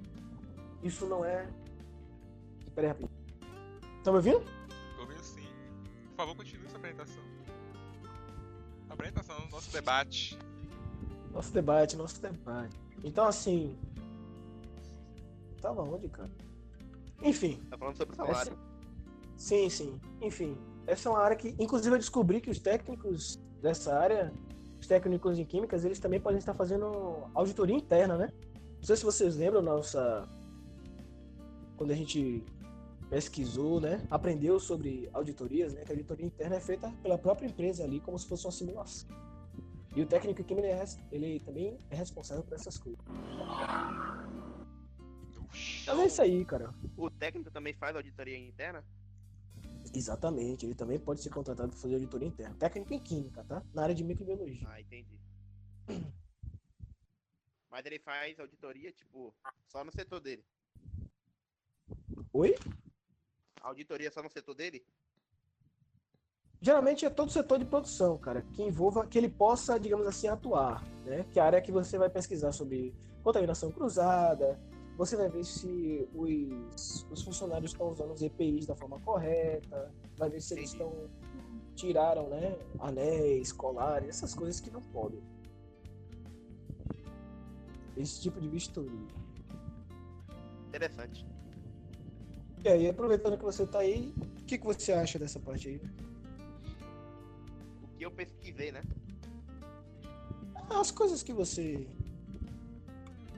Isso 0.83 1.05
não 1.05 1.25
é. 1.25 1.47
Peraí, 2.73 2.89
rapidinho. 2.89 3.11
Tá 4.03 4.11
me 4.11 4.17
ouvindo? 4.17 4.43
Tô 4.95 5.01
ouvindo 5.01 5.21
sim. 5.21 5.47
Por 6.09 6.15
favor, 6.17 6.35
continue 6.35 6.69
sua 6.69 6.77
apresentação. 6.77 7.23
Apresentação, 8.89 9.47
nosso 9.51 9.71
debate. 9.71 10.39
Nosso 11.33 11.53
debate, 11.53 11.95
nosso 11.95 12.21
debate. 12.21 12.77
Então, 13.03 13.25
assim. 13.25 13.77
Tava 15.61 15.83
onde, 15.83 16.07
cara? 16.09 16.29
Enfim, 17.21 17.61
Tá 17.69 17.77
falando 17.77 17.97
sobre 17.97 18.15
salário. 18.15 18.57
Sim, 19.35 19.69
sim. 19.69 19.99
Enfim, 20.21 20.57
essa 20.87 21.09
é 21.09 21.11
uma 21.11 21.21
área 21.21 21.35
que, 21.35 21.55
inclusive, 21.59 21.93
eu 21.95 21.99
descobri 21.99 22.41
que 22.41 22.49
os 22.49 22.59
técnicos 22.59 23.37
dessa 23.61 23.97
área, 23.97 24.33
os 24.79 24.87
técnicos 24.87 25.37
em 25.37 25.45
químicas, 25.45 25.83
eles 25.83 25.99
também 25.99 26.19
podem 26.19 26.39
estar 26.39 26.53
fazendo 26.53 27.29
auditoria 27.33 27.75
interna, 27.75 28.17
né? 28.17 28.29
Não 28.79 28.83
sei 28.83 28.95
se 28.95 29.03
vocês 29.03 29.35
lembram 29.35 29.61
nossa 29.61 30.27
quando 31.77 31.91
a 31.91 31.95
gente 31.95 32.43
pesquisou, 33.09 33.79
né? 33.79 34.05
Aprendeu 34.09 34.59
sobre 34.59 35.09
auditorias, 35.13 35.73
né? 35.73 35.83
Que 35.83 35.91
a 35.91 35.95
auditoria 35.95 36.25
interna 36.25 36.55
é 36.55 36.59
feita 36.59 36.91
pela 37.03 37.17
própria 37.17 37.47
empresa 37.47 37.83
ali, 37.83 37.99
como 37.99 38.17
se 38.17 38.27
fosse 38.27 38.45
uma 38.45 38.51
simulação. 38.51 39.09
E 39.95 40.01
o 40.01 40.05
técnico 40.05 40.41
em 40.41 40.43
química 40.43 40.67
ele, 40.67 40.75
é 40.75 40.85
ele 41.11 41.39
também 41.39 41.77
é 41.89 41.95
responsável 41.95 42.43
por 42.43 42.53
essas 42.53 42.77
coisas. 42.77 43.03
Mas 45.87 45.99
é 45.99 46.05
isso 46.05 46.21
aí, 46.21 46.45
cara. 46.45 46.73
O 46.95 47.09
técnico 47.09 47.51
também 47.51 47.73
faz 47.73 47.95
auditoria 47.95 48.37
interna? 48.37 48.83
Exatamente, 49.93 50.65
ele 50.65 50.75
também 50.75 50.99
pode 50.99 51.21
ser 51.21 51.31
contratado 51.31 51.69
para 51.69 51.79
fazer 51.79 51.95
auditoria 51.95 52.27
interna. 52.27 52.55
Técnico 52.55 52.93
em 52.93 52.99
química, 52.99 53.43
tá? 53.43 53.63
Na 53.73 53.83
área 53.83 53.95
de 53.95 54.03
microbiologia. 54.03 54.67
Ah, 54.69 54.79
entendi. 54.79 55.18
Mas 57.79 57.85
ele 57.85 57.99
faz 57.99 58.37
auditoria, 58.37 58.91
tipo, 58.91 59.33
só 59.65 59.85
no 59.85 59.91
setor 59.93 60.19
dele. 60.19 60.43
Oi? 62.33 62.53
Auditoria 63.61 64.11
só 64.11 64.21
no 64.21 64.29
setor 64.29 64.53
dele? 64.53 64.85
Geralmente 66.59 67.05
é 67.05 67.09
todo 67.09 67.31
setor 67.31 67.57
de 67.57 67.63
produção, 67.63 68.17
cara, 68.17 68.41
que 68.41 68.61
envolva 68.61 69.07
que 69.07 69.17
ele 69.17 69.29
possa, 69.29 69.79
digamos 69.79 70.05
assim, 70.05 70.27
atuar, 70.27 70.83
né? 71.05 71.25
Que 71.31 71.39
é 71.39 71.41
a 71.41 71.45
área 71.45 71.61
que 71.61 71.71
você 71.71 71.97
vai 71.97 72.09
pesquisar 72.09 72.51
sobre 72.51 72.93
contaminação 73.23 73.71
cruzada, 73.71 74.59
você 74.97 75.15
vai 75.15 75.29
ver 75.29 75.45
se 75.45 76.05
os, 76.13 77.07
os 77.09 77.23
funcionários 77.23 77.71
estão 77.71 77.89
usando 77.89 78.11
os 78.11 78.21
EPIs 78.21 78.65
da 78.65 78.75
forma 78.75 78.99
correta, 78.99 79.89
vai 80.17 80.29
ver 80.29 80.41
se 80.41 80.53
eles 80.53 80.73
estão 80.73 81.09
tiraram, 81.75 82.27
né, 82.27 82.59
anéis, 82.77 83.53
colares, 83.53 84.09
essas 84.09 84.35
coisas 84.35 84.59
que 84.59 84.69
não 84.69 84.81
podem. 84.81 85.23
Esse 87.99 88.21
tipo 88.21 88.39
de 88.39 88.47
vistoria. 88.47 89.07
Interessante. 90.69 91.25
E 92.63 92.69
aí, 92.69 92.89
aproveitando 92.89 93.37
que 93.37 93.43
você 93.43 93.67
tá 93.67 93.79
aí, 93.79 94.13
o 94.17 94.45
que, 94.45 94.57
que 94.57 94.65
você 94.65 94.93
acha 94.93 95.19
dessa 95.19 95.37
parte 95.37 95.67
aí? 95.67 95.81
O 97.83 97.87
que 97.97 98.05
eu 98.05 98.11
pesquisei, 98.11 98.71
né? 98.71 98.81
As 100.69 100.91
coisas 100.91 101.21
que 101.21 101.33
você. 101.33 101.85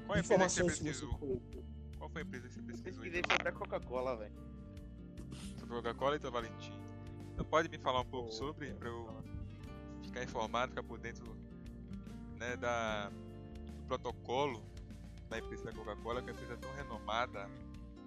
Qual 0.06 0.16
é 0.16 0.20
a 0.20 0.24
empresa 0.24 0.46
que 0.46 0.50
você 0.50 0.62
que 0.62 0.70
você 0.70 0.84
pesquisou? 0.84 1.18
coletou. 1.18 1.64
Qual 1.98 2.10
foi 2.10 2.22
a 2.22 2.26
empresa 2.26 2.48
que 2.48 2.54
você 2.54 2.62
pesquisou? 2.62 3.02
Pesquisei 3.02 3.20
então? 3.20 3.38
sobre 3.38 3.50
a 3.50 3.52
Coca-Cola, 3.52 4.16
velho. 4.18 4.34
Sobre 5.58 5.76
Coca-Cola 5.76 6.16
e 6.18 6.20
tua 6.20 6.32
Valentim. 6.32 6.74
Então 7.34 7.46
pode 7.46 7.68
me 7.68 7.80
falar 7.80 8.02
um 8.02 8.06
pouco 8.06 8.32
sobre, 8.32 8.74
pra 8.74 8.90
eu 8.90 9.24
ficar 10.04 10.24
informado, 10.24 10.70
ficar 10.72 10.84
por 10.84 11.00
dentro 11.00 11.36
né, 12.38 12.58
da, 12.58 13.12
protocolo 13.92 14.64
da 15.30 15.40
empresa 15.40 15.66
da 15.66 15.74
Coca-Cola, 15.74 16.22
que 16.22 16.30
é 16.30 16.34
uma 16.34 16.40
empresa 16.40 16.58
tão 16.58 16.74
renomada, 16.76 17.50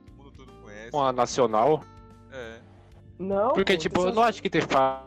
o 0.09 0.17
mundo 0.17 0.31
todo 0.33 0.53
conhece. 0.63 0.97
Uma 0.97 1.13
nacional. 1.13 1.85
É, 2.33 2.61
Não, 3.19 3.53
Porque, 3.53 3.77
tipo, 3.77 4.01
eu 4.07 4.15
não 4.15 4.23
acho 4.23 4.43
que 4.43 4.49
tem 4.49 4.63
fa... 4.63 5.07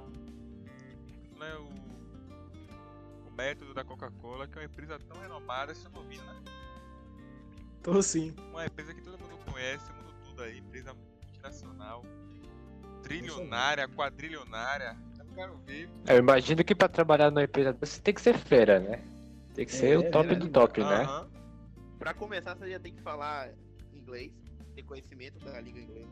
né, 1.39 1.55
o, 1.55 3.27
o 3.27 3.31
método 3.36 3.74
da 3.74 3.84
Coca-Cola, 3.84 4.48
que 4.48 4.57
é 4.57 4.62
uma 4.62 4.65
empresa 4.65 5.00
tão 5.00 5.19
renomada, 5.19 5.74
vocês 5.74 5.86
estão 5.86 6.01
ouvindo, 6.01 6.24
né? 6.24 6.36
Tô 7.81 8.01
sim. 8.01 8.36
Uma 8.51 8.65
empresa 8.65 8.93
que 8.93 9.01
todo 9.01 9.17
mundo 9.17 9.38
conhece, 9.51 9.91
o 9.91 9.96
mundo 9.96 10.13
todo 10.25 10.43
aí, 10.43 10.60
empresa 10.60 10.93
multinacional, 10.93 12.03
trilionária, 13.01 13.88
quadrilionária. 13.88 14.96
Eu 15.19 15.25
quero 15.34 15.57
ver. 15.65 15.89
Eu 16.07 16.17
imagino 16.17 16.63
que 16.63 16.75
pra 16.75 16.88
trabalhar 16.88 17.31
numa 17.31 17.43
empresa 17.43 17.75
você 17.79 18.00
tem 18.00 18.13
que 18.13 18.22
ser 18.22 18.38
fera, 18.38 18.79
né? 18.79 19.16
Tem 19.57 19.65
que 19.65 19.71
ser 19.71 19.93
É, 19.93 19.97
o 19.97 20.11
top 20.11 20.29
é 20.29 20.35
do 20.35 20.49
top, 20.49 20.79
né? 20.81 21.01
Aham. 21.03 21.27
Pra 21.97 22.13
começar, 22.13 22.55
você 22.55 22.69
já 22.69 22.79
tem 22.79 22.93
que 22.93 23.01
falar 23.01 23.51
inglês, 23.91 24.31
ter 24.75 24.83
conhecimento 24.83 25.39
da 25.43 25.59
língua 25.59 25.81
inglesa. 25.81 26.11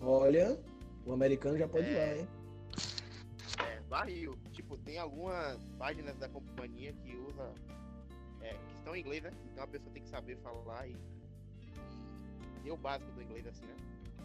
Olha, 0.00 0.56
o 1.04 1.12
americano 1.12 1.58
já 1.58 1.66
pode 1.66 1.88
ir 1.90 1.96
É. 1.96 1.98
lá, 2.06 2.16
hein? 2.16 2.28
É, 3.66 3.80
barril. 3.88 4.38
Tipo, 4.52 4.76
tem 4.78 4.96
algumas 4.96 5.58
páginas 5.76 6.16
da 6.18 6.28
companhia 6.28 6.92
que 6.92 7.16
usa. 7.16 7.52
é, 8.40 8.52
que 8.68 8.74
estão 8.74 8.94
em 8.94 9.00
inglês, 9.00 9.22
né? 9.24 9.32
Então 9.50 9.64
a 9.64 9.66
pessoa 9.66 9.90
tem 9.92 10.02
que 10.02 10.08
saber 10.08 10.36
falar 10.36 10.86
e, 10.86 10.92
e 10.92 12.60
ter 12.62 12.70
o 12.70 12.76
básico 12.76 13.10
do 13.12 13.22
inglês 13.22 13.44
assim, 13.46 13.64
né? 13.64 13.74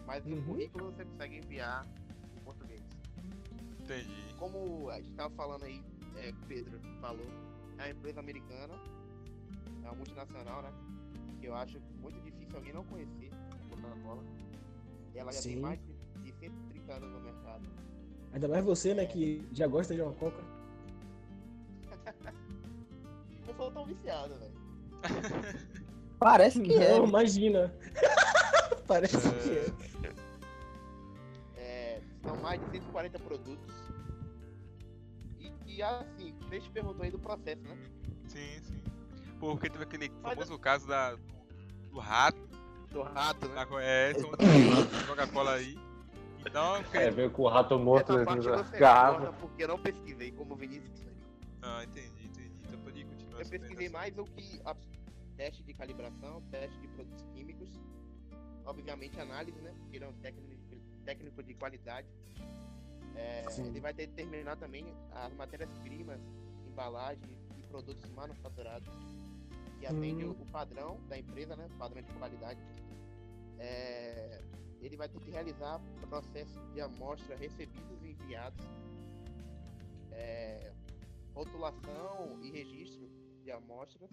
Mas 0.05 0.23
no 0.25 0.35
Uhum. 0.35 0.43
currículo 0.43 0.91
você 0.91 1.05
consegue 1.05 1.37
enviar 1.37 1.87
em 2.35 2.39
português. 2.41 2.83
Entendi. 3.81 4.35
Como 4.37 4.89
a 4.89 4.97
gente 4.99 5.13
tava 5.13 5.33
falando 5.35 5.63
aí, 5.63 5.81
é, 6.17 6.33
Pedro 6.49 6.79
falou, 6.99 7.25
é 7.79 7.83
uma 7.83 7.89
empresa 7.89 8.19
americana, 8.19 8.73
é 9.83 9.87
uma 9.87 9.95
multinacional, 9.95 10.61
né? 10.61 10.71
Que 11.39 11.47
eu 11.47 11.55
acho 11.55 11.79
muito 12.01 12.19
difícil 12.21 12.55
alguém 12.55 12.73
não 12.73 12.83
conhecer 12.85 13.31
a 13.51 13.75
Coca-Cola. 13.75 14.23
Ela 15.15 15.31
já 15.31 15.41
tem 15.41 15.53
Sim. 15.55 15.61
mais 15.61 15.79
de 15.79 15.99
de 16.23 16.33
130 16.39 16.93
anos 16.93 17.11
no 17.11 17.19
mercado. 17.21 17.69
Ainda 18.33 18.47
mais 18.47 18.63
você, 18.63 18.93
né, 18.93 19.05
que 19.05 19.43
já 19.51 19.67
gosta 19.67 19.95
de 19.95 20.01
uma 20.01 20.13
coca. 20.13 20.41
Eu 23.47 23.55
sou 23.55 23.71
tão 23.71 23.85
viciado, 23.85 24.35
velho. 24.35 24.53
Parece 26.19 26.61
que 26.61 26.73
é. 26.73 26.97
Não, 26.97 27.07
imagina. 27.07 27.73
Parece 28.85 29.17
que 29.17 29.49
é. 29.51 29.73
É, 31.57 32.01
são 32.21 32.35
mais 32.37 32.59
de 32.59 32.71
140 32.71 33.19
produtos. 33.19 33.88
E, 35.79 35.81
assim, 35.81 36.35
você 36.41 36.59
te 36.59 36.69
perguntou 36.71 37.03
aí 37.05 37.09
do 37.09 37.17
processo, 37.17 37.61
né? 37.63 37.77
Sim, 38.27 38.59
sim. 38.63 38.83
Porque 39.39 39.69
teve 39.69 39.85
aquele 39.85 40.09
Mas- 40.21 40.33
famoso 40.33 40.59
caso 40.59 40.85
da, 40.85 41.15
do, 41.15 41.21
do 41.91 41.99
rato, 41.99 42.37
Do 42.91 43.01
rato, 43.01 43.47
né? 43.47 43.55
da 43.55 43.81
é, 43.81 44.11
Coca-Cola 45.07 45.53
aí. 45.53 45.79
Então, 46.45 46.75
É, 46.91 47.09
veio 47.09 47.31
com 47.31 47.43
o 47.43 47.47
rato 47.47 47.79
morto 47.79 48.11
Essa 48.11 48.25
parte 48.25 48.45
na 48.45 48.61
garrafa. 48.77 49.31
porque 49.39 49.63
eu 49.63 49.69
não 49.69 49.79
pesquisei, 49.79 50.33
como 50.33 50.53
o 50.53 50.57
Vinícius. 50.57 51.07
Ah, 51.61 51.81
entendi, 51.85 52.25
entendi. 52.25 52.51
Então 52.67 52.79
pode 52.81 53.05
continuar. 53.05 53.39
Eu 53.41 53.47
pesquisei 53.49 53.87
mais 53.87 54.17
o 54.17 54.25
que 54.25 54.61
a 54.65 54.75
teste 55.37 55.63
de 55.63 55.73
calibração, 55.73 56.41
teste 56.51 56.77
de 56.77 56.87
produtos 56.89 57.25
químicos, 57.33 57.69
obviamente 58.65 59.17
análise, 59.17 59.57
né? 59.61 59.73
Porque 59.79 59.95
ele 59.95 60.03
é 60.03 60.07
um 60.09 60.13
técnico, 60.13 60.49
técnico 61.05 61.41
de 61.41 61.53
qualidade. 61.53 62.07
É, 63.19 63.43
ele 63.59 63.79
vai 63.81 63.93
determinar 63.93 64.55
também 64.55 64.85
as 65.11 65.33
matérias-primas, 65.33 66.21
embalagem 66.65 67.29
e 67.57 67.63
produtos 67.63 68.09
manufaturados 68.11 68.89
que 69.77 69.85
atendem 69.85 70.25
Hum. 70.29 70.35
o 70.39 70.45
padrão 70.51 70.99
da 71.07 71.17
empresa, 71.17 71.55
né? 71.55 71.67
Padrão 71.77 72.01
de 72.01 72.13
qualidade. 72.13 72.59
É, 73.57 74.41
ele 74.81 74.95
vai 74.95 75.09
ter 75.09 75.19
que 75.19 75.29
realizar 75.31 75.81
processos 76.09 76.61
de 76.73 76.79
amostra 76.81 77.35
recebidos 77.35 78.01
e 78.03 78.11
enviados. 78.11 78.65
É, 80.11 80.71
rotulação 81.33 82.39
e 82.41 82.49
registro 82.51 83.09
de 83.43 83.51
amostras, 83.51 84.09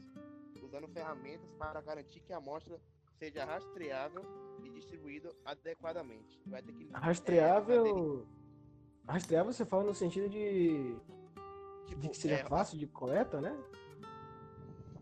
usando 0.63 0.89
ferramentas 0.89 1.51
para 1.59 1.81
garantir 1.81 2.21
que 2.21 2.33
a 2.33 2.37
amostra 2.39 2.81
seja 3.19 3.45
rastreável 3.45 4.25
e 4.65 4.71
distribuída 4.71 5.33
adequadamente. 5.45 6.41
Vai 6.47 6.63
ter 6.63 6.73
que 6.73 6.85
é, 6.85 6.99
Rastreável. 6.99 8.27
Rastreável 9.07 9.53
você 9.53 9.65
fala 9.65 9.85
no 9.85 9.95
sentido 9.95 10.29
de, 10.29 10.97
tipo, 11.87 12.01
de 12.01 12.09
que 12.09 12.17
seja 12.17 12.37
é, 12.37 12.45
fácil 12.45 12.77
de 12.77 12.87
coleta, 12.87 13.41
né? 13.41 13.57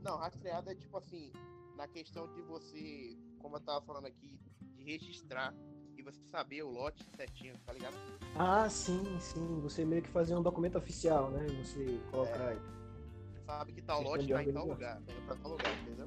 Não, 0.02 0.18
rastreado 0.18 0.70
é 0.70 0.74
tipo 0.74 0.96
assim, 0.98 1.32
na 1.76 1.88
questão 1.88 2.30
de 2.34 2.42
você, 2.42 3.16
como 3.38 3.56
eu 3.56 3.60
tava 3.60 3.80
falando 3.86 4.06
aqui, 4.06 4.38
de 4.76 4.84
registrar 4.84 5.54
e 5.96 6.02
você 6.02 6.20
saber 6.30 6.62
o 6.62 6.70
lote 6.70 7.02
certinho, 7.16 7.54
tá 7.64 7.72
ligado? 7.72 7.96
Ah, 8.36 8.68
sim, 8.68 9.02
sim. 9.20 9.60
Você 9.60 9.84
meio 9.84 10.02
que 10.02 10.10
fazer 10.10 10.34
um 10.34 10.42
documento 10.42 10.76
oficial, 10.76 11.30
né? 11.30 11.46
Você 11.62 11.98
colocar. 12.10 12.54
Você 12.54 13.40
sabe 13.46 13.72
que 13.72 13.80
tal 13.80 14.02
lote 14.02 14.28
tá 14.28 14.42
em 14.42 14.52
tal 14.52 14.66
lugar, 14.66 15.00
tá 15.02 15.12
indo 15.12 15.26
pra 15.26 15.36
tal 15.36 15.52
lugar, 15.52 15.72
entendeu? 15.80 16.06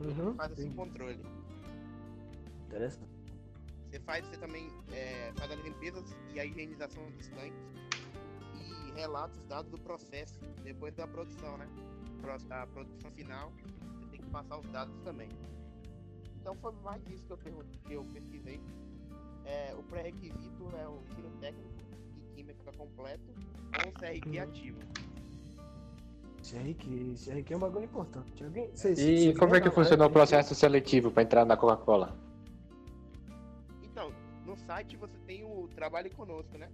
Uhum. 0.00 0.34
Faz 0.36 0.52
esse 0.52 0.62
entendi. 0.62 0.76
controle. 0.76 1.20
Interessante. 2.66 3.23
Você 3.94 4.00
faz, 4.00 4.26
você 4.26 4.36
também 4.38 4.68
é, 4.92 5.30
faz 5.36 5.52
as 5.52 5.60
limpezas 5.60 6.04
e 6.34 6.40
a 6.40 6.44
higienização 6.44 7.08
dos 7.12 7.28
tanques 7.28 7.62
e 8.56 8.90
relata 8.98 9.38
os 9.38 9.46
dados 9.46 9.70
do 9.70 9.78
processo 9.78 10.40
depois 10.64 10.92
da 10.96 11.06
produção, 11.06 11.56
né? 11.56 11.68
A 12.50 12.66
produção 12.66 13.12
final, 13.12 13.52
você 13.52 14.06
tem 14.10 14.20
que 14.20 14.28
passar 14.30 14.58
os 14.58 14.66
dados 14.70 14.98
também. 15.04 15.28
Então 16.40 16.56
foi 16.56 16.72
mais 16.82 17.06
isso 17.06 17.24
que 17.24 17.32
eu, 17.48 17.64
que 17.86 17.92
eu 17.92 18.04
pesquisei. 18.12 18.60
É, 19.44 19.72
o 19.78 19.82
pré-requisito 19.84 20.70
é 20.76 20.88
o 20.88 21.00
ensino 21.08 21.30
técnico 21.38 21.70
e 22.16 22.34
química 22.34 22.72
completo 22.72 23.32
com 23.76 23.90
o 23.90 23.92
CRQ 23.92 24.38
ativo. 24.40 24.78
CRQ, 26.42 27.14
CRQ 27.14 27.52
é 27.52 27.56
um 27.56 27.60
bagulho 27.60 27.84
importante. 27.84 28.42
Alguém, 28.42 28.72
E 28.98 29.34
como 29.34 29.54
é 29.54 29.60
que 29.60 29.70
funciona 29.70 30.04
o 30.04 30.10
processo 30.10 30.52
seletivo 30.52 31.12
pra 31.12 31.22
entrar 31.22 31.44
na 31.44 31.56
Coca-Cola? 31.56 32.23
No 34.54 34.58
site 34.66 34.96
você 34.96 35.18
tem 35.26 35.42
o 35.42 35.66
Trabalhe 35.66 36.08
Conosco, 36.10 36.56
né? 36.56 36.70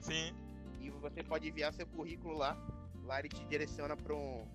Sim. 0.00 0.34
e 0.80 0.88
você 0.88 1.22
pode 1.22 1.46
enviar 1.46 1.74
seu 1.74 1.86
currículo 1.86 2.38
lá. 2.38 2.56
Lá 3.04 3.18
ele 3.18 3.28
te 3.28 3.44
direciona 3.44 3.94
para 3.94 4.14
um, 4.14 4.48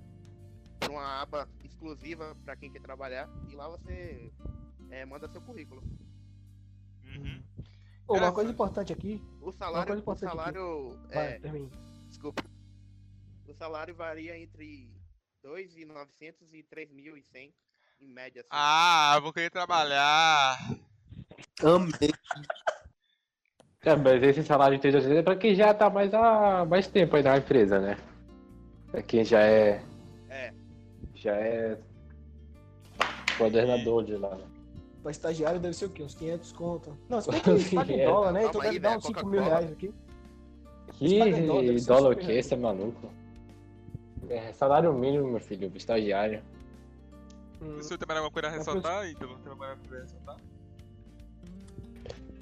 pra 0.80 0.90
uma 0.90 1.22
aba 1.22 1.48
exclusiva 1.64 2.36
para 2.44 2.56
quem 2.56 2.72
quer 2.72 2.82
trabalhar 2.82 3.30
e 3.48 3.56
lá 3.56 3.68
você 3.68 4.34
é, 4.90 5.06
manda 5.06 5.28
seu 5.28 5.40
currículo. 5.40 5.84
Uhum. 7.04 7.44
Pô, 8.08 8.18
uma 8.18 8.34
coisa 8.34 8.50
importante 8.50 8.92
aqui. 8.92 9.22
O 9.40 9.52
salário, 9.52 10.04
o 10.04 10.16
salário, 10.16 11.00
Vai, 11.14 11.34
é, 11.34 11.40
termine. 11.40 11.70
desculpa, 12.08 12.44
o 13.48 13.54
salário 13.54 13.94
varia 13.94 14.36
entre 14.36 14.92
2.900 15.46 16.52
e 16.54 16.64
3.100 16.64 17.54
em 18.02 18.08
média. 18.08 18.42
Assim. 18.42 18.50
Ah, 18.50 19.20
vou 19.22 19.32
querer 19.32 19.52
trabalhar. 19.52 20.58
Amei. 21.64 22.12
É, 23.86 23.96
mas 23.96 24.24
esse 24.24 24.44
salário 24.44 24.78
de 24.78 24.82
3 24.82 25.06
é 25.08 25.22
pra 25.22 25.36
quem 25.36 25.54
já 25.56 25.74
tá 25.74 25.90
mais 25.90 26.14
há 26.14 26.66
mais 26.66 26.88
tempo 26.88 27.16
aí 27.16 27.24
na 27.24 27.38
empresa, 27.38 27.80
né? 27.80 27.98
Pra 28.92 29.02
quem 29.02 29.26
já 29.26 29.42
é. 29.42 29.84
É. 30.30 30.54
Já 31.16 31.34
é. 31.36 31.78
Coordenador 33.38 34.04
de 34.04 34.16
lá. 34.16 34.36
né? 34.36 34.46
Pra 35.02 35.12
estagiário 35.12 35.60
deve 35.60 35.74
ser 35.74 35.86
o 35.86 35.90
quê? 35.90 36.04
Uns 36.04 36.16
500 36.16 36.52
conto. 36.54 36.98
Não, 37.10 37.20
se 37.20 37.30
bem 37.32 37.42
que 37.42 37.76
paga 37.76 37.92
em 37.92 38.00
É. 38.00 38.06
dólar, 38.06 38.32
né? 38.32 38.46
Então 38.46 38.62
deve 38.62 38.80
dar 38.80 38.92
né? 38.92 38.98
uns 38.98 39.04
5 39.06 39.14
Coca-Cola. 39.20 39.32
mil 39.42 39.44
reais 39.44 39.72
aqui. 39.72 39.94
Que 40.94 41.46
dólar, 41.48 41.82
dólar 41.86 42.12
o 42.14 42.16
que? 42.16 42.32
Esse 42.32 42.54
é 42.54 42.58
maluco? 42.58 43.10
É 44.30 44.54
salário 44.54 44.94
mínimo, 44.94 45.28
meu 45.28 45.40
filho, 45.42 45.70
estagiário. 45.76 46.42
Hum, 47.62 47.78
O 47.80 47.84
senhor 47.84 47.98
tem 47.98 48.08
mais 48.08 48.18
alguma 48.20 48.32
coisa 48.32 48.48
a 48.48 48.52
ressaltar, 48.52 49.10
Ítalo? 49.10 49.38
Tem 49.40 49.56
mais 49.56 49.72
alguma 49.72 49.90
coisa 49.90 49.98
a 49.98 50.02
ressaltar? 50.06 50.38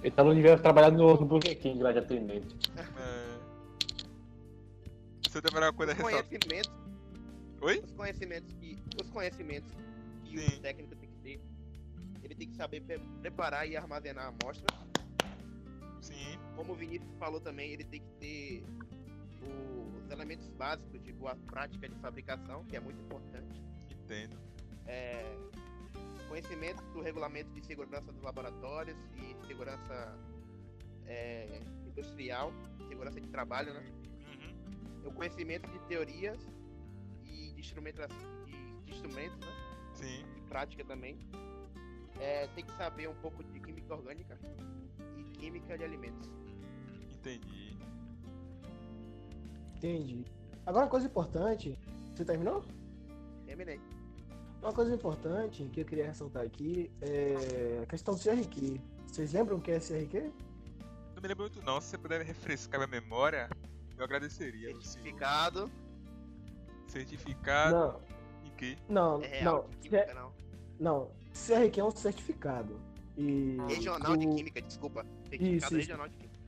Então 0.03 0.33
devia 0.33 0.57
trabalhar 0.57 0.91
no, 0.91 1.15
no 1.15 1.25
Burger 1.25 1.57
King 1.59 1.81
lá 1.81 1.91
de 1.91 1.99
atendente. 1.99 2.55
É... 2.77 3.31
O 5.27 5.29
senhor 5.31 5.41
tem 5.43 5.51
mais 5.53 5.65
alguma 5.65 5.73
coisa 5.73 5.93
Os 5.93 5.99
conhecimentos, 6.01 6.71
Oi? 7.61 7.81
os 7.85 7.91
conhecimentos 7.93 8.53
que, 8.53 8.77
os 9.01 9.09
conhecimentos 9.09 9.71
que 10.25 10.37
Sim. 10.39 10.57
o 10.57 10.59
técnico 10.61 10.95
tem 10.95 11.09
que 11.09 11.15
ter, 11.17 11.41
ele 12.23 12.35
tem 12.35 12.49
que 12.49 12.55
saber 12.55 12.81
pre- 12.81 12.99
preparar 13.21 13.67
e 13.67 13.77
armazenar 13.77 14.25
a 14.25 14.27
amostra. 14.29 14.65
Sim. 16.01 16.37
como 16.55 16.73
o 16.73 16.75
Vinícius 16.75 17.13
falou 17.19 17.39
também, 17.39 17.71
ele 17.71 17.83
tem 17.83 18.01
que 18.01 18.11
ter 18.19 18.63
os 19.43 20.09
elementos 20.11 20.47
básicos 20.49 21.01
de 21.03 21.13
boa 21.13 21.35
prática 21.45 21.87
de 21.87 21.95
fabricação, 21.99 22.63
que 22.65 22.75
é 22.75 22.79
muito 22.79 22.99
importante. 23.01 23.61
Entendo. 23.91 24.35
É, 24.87 25.37
conhecimento 26.31 26.81
do 26.93 27.01
regulamento 27.01 27.51
de 27.51 27.61
segurança 27.65 28.09
dos 28.09 28.23
laboratórios 28.23 28.97
e 29.17 29.45
segurança 29.45 30.17
é, 31.05 31.61
industrial, 31.85 32.53
segurança 32.87 33.19
de 33.19 33.27
trabalho, 33.27 33.73
né? 33.73 33.83
Uhum. 33.83 35.09
o 35.09 35.11
conhecimento 35.11 35.69
de 35.69 35.77
teorias 35.89 36.39
e 37.25 37.51
de 37.51 37.59
instrumentos, 37.59 38.07
de, 38.45 38.81
de 38.85 38.91
instrumentos 38.91 39.39
né? 39.41 39.53
Sim. 39.93 40.25
de 40.33 40.41
prática 40.43 40.85
também. 40.85 41.19
É, 42.17 42.47
tem 42.55 42.63
que 42.63 42.71
saber 42.77 43.09
um 43.09 43.15
pouco 43.15 43.43
de 43.43 43.59
química 43.59 43.93
orgânica 43.93 44.39
e 45.17 45.23
química 45.37 45.77
de 45.77 45.83
alimentos. 45.83 46.29
Entendi. 47.11 47.77
Entendi. 49.75 50.25
Agora, 50.65 50.85
uma 50.85 50.91
coisa 50.91 51.07
importante. 51.07 51.77
Você 52.15 52.23
terminou? 52.23 52.63
Terminei. 53.45 53.81
Uma 54.61 54.73
coisa 54.73 54.93
importante 54.93 55.63
que 55.73 55.81
eu 55.81 55.85
queria 55.85 56.05
ressaltar 56.05 56.43
aqui 56.43 56.91
é 57.01 57.79
a 57.81 57.85
questão 57.87 58.13
do 58.13 58.19
CRQ. 58.21 58.79
Vocês 59.07 59.33
lembram 59.33 59.57
o 59.57 59.61
que 59.61 59.71
é 59.71 59.79
CRQ? 59.79 60.31
Não 61.15 61.21
me 61.21 61.27
lembro 61.27 61.43
muito 61.43 61.61
não, 61.63 61.81
se 61.81 61.89
você 61.89 61.97
puder 61.97 62.21
refrescar 62.21 62.79
minha 62.87 63.01
memória, 63.01 63.49
eu 63.97 64.03
agradeceria. 64.03 64.69
Certificado 64.81 65.71
Certificado 66.87 67.75
Não, 67.75 68.01
em 68.45 68.55
quê? 68.55 68.77
não, 68.87 69.21
é 69.23 69.43
não. 69.43 69.65
de 69.69 69.77
química, 69.89 70.13
não. 70.13 70.31
Não, 70.79 71.11
CRQ 71.33 71.79
é 71.79 71.83
um 71.83 71.91
certificado. 71.91 72.79
E 73.17 73.57
Regional 73.67 74.17
de 74.17 74.27
o- 74.27 74.35
Química, 74.35 74.61
desculpa. 74.61 75.05
Certificado 75.29 75.55
Isso, 75.55 75.65
isso. 75.65 75.75
regional 75.75 76.07
de 76.09 76.15
química. 76.17 76.39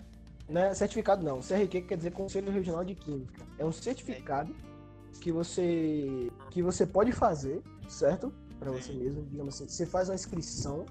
Não 0.49 0.61
é 0.61 0.73
certificado 0.73 1.23
não. 1.23 1.39
CRQ 1.41 1.81
quer 1.83 1.97
dizer 1.97 2.11
Conselho 2.11 2.51
Regional 2.51 2.83
de 2.83 2.93
Química. 2.95 3.41
É 3.57 3.65
um 3.65 3.71
certificado 3.71 4.53
que 5.21 5.31
você 5.31 6.29
que 6.51 6.61
você 6.61 6.85
pode 6.85 7.11
fazer, 7.13 7.61
certo? 7.89 8.33
Para 8.59 8.71
você 8.71 8.93
mesmo, 8.93 9.23
digamos 9.23 9.55
assim. 9.55 9.67
Você 9.67 9.85
faz 9.85 10.09
uma 10.09 10.15
inscrição 10.15 10.85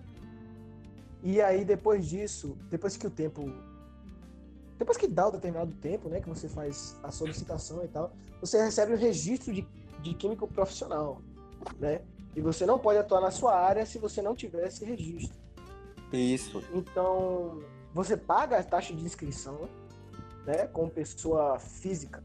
e 1.23 1.41
aí 1.41 1.65
depois 1.65 2.07
disso, 2.07 2.57
depois 2.71 2.97
que 2.97 3.07
o 3.07 3.11
tempo 3.11 3.53
depois 4.79 4.99
que 4.99 5.07
dá 5.07 5.29
o 5.29 5.31
determinado 5.31 5.73
tempo, 5.75 6.09
né, 6.09 6.21
que 6.21 6.29
você 6.29 6.49
faz 6.49 6.97
a 7.05 7.11
solicitação 7.13 7.85
e 7.85 7.89
tal, 7.89 8.13
você 8.41 8.61
recebe 8.61 8.93
o 8.93 8.97
registro 8.97 9.53
de, 9.53 9.65
de 10.03 10.15
químico 10.15 10.49
profissional, 10.49 11.23
né? 11.79 12.01
E 12.35 12.41
você 12.41 12.67
não 12.67 12.81
pode 12.81 12.99
atuar 12.99 13.21
na 13.21 13.31
sua 13.31 13.55
área 13.55 13.87
se 13.87 13.99
você 13.99 14.21
não 14.21 14.35
tiver 14.35 14.67
esse 14.67 14.85
registro. 14.85 15.39
Isso. 16.13 16.65
Então, 16.75 17.63
você 17.95 18.17
paga 18.17 18.59
a 18.59 18.63
taxa 18.63 18.93
de 18.93 19.05
inscrição, 19.05 19.69
né, 20.45 20.67
como 20.67 20.91
pessoa 20.91 21.61
física. 21.61 22.21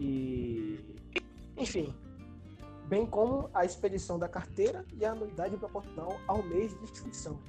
E, 0.00 0.80
enfim, 1.56 1.94
bem 2.90 3.06
como 3.06 3.48
a 3.54 3.64
expedição 3.64 4.18
da 4.18 4.28
carteira 4.28 4.84
e 4.92 5.04
a 5.04 5.12
anuidade 5.12 5.56
proporcional 5.56 6.20
ao 6.26 6.42
mês 6.42 6.76
de 6.76 6.82
inscrição. 6.82 7.40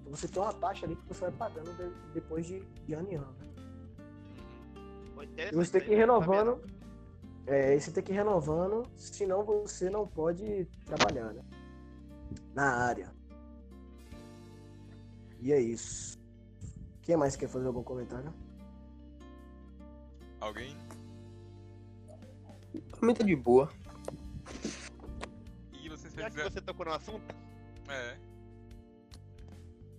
Então, 0.00 0.10
você 0.16 0.26
tem 0.26 0.42
uma 0.42 0.52
taxa 0.54 0.86
ali 0.86 0.96
que 0.96 1.06
você 1.06 1.20
vai 1.20 1.32
pagando 1.32 1.70
de- 1.76 2.12
depois 2.14 2.46
de, 2.46 2.60
de 2.86 2.94
ano 2.94 3.08
em 3.12 3.16
ano. 3.16 3.36
E 5.52 5.54
você 5.54 5.72
tem 5.72 5.80
que 5.82 5.92
ir 5.92 5.96
renovando. 5.96 6.60
É, 7.46 7.76
e 7.76 7.80
você 7.80 7.92
tem 7.92 8.02
que 8.02 8.10
ir 8.10 8.14
renovando, 8.14 8.82
senão 8.96 9.44
você 9.44 9.88
não 9.90 10.06
pode 10.08 10.64
trabalhar, 10.84 11.32
né? 11.32 11.42
Na 12.54 12.70
área. 12.86 13.12
E 15.40 15.52
é 15.52 15.60
isso. 15.60 16.18
Quem 17.02 17.16
mais 17.16 17.36
quer 17.36 17.48
fazer 17.48 17.66
algum 17.66 17.82
comentário? 17.84 18.32
Alguém? 20.40 20.74
Muito 23.02 23.22
de 23.22 23.36
boa. 23.36 23.70
Já 26.16 26.30
que 26.30 26.42
você 26.42 26.60
tocou 26.60 26.86
no 26.86 26.92
assunto, 26.92 27.22
É, 27.88 28.16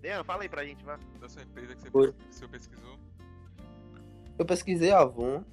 Dean, 0.01 0.23
fala 0.23 0.43
aí 0.43 0.49
pra 0.49 0.65
gente, 0.65 0.83
vai. 0.83 0.97
da 1.19 1.27
sua 1.29 1.41
empresa 1.43 1.75
que 1.75 1.81
você, 1.81 1.89
Oi. 1.93 2.13
que 2.13 2.35
você 2.35 2.47
pesquisou. 2.47 2.97
Eu 4.37 4.45
pesquisei 4.45 4.91
a 4.91 4.99
Avon. 4.99 5.43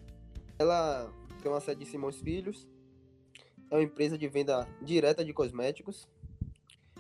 Ela 0.59 1.11
tem 1.43 1.51
uma 1.51 1.61
sede 1.61 1.83
em 1.83 1.87
Simões 1.87 2.21
Filhos. 2.21 2.69
É 3.71 3.77
uma 3.77 3.83
empresa 3.83 4.19
de 4.19 4.29
venda 4.29 4.69
direta 4.83 5.25
de 5.25 5.33
cosméticos. 5.33 6.07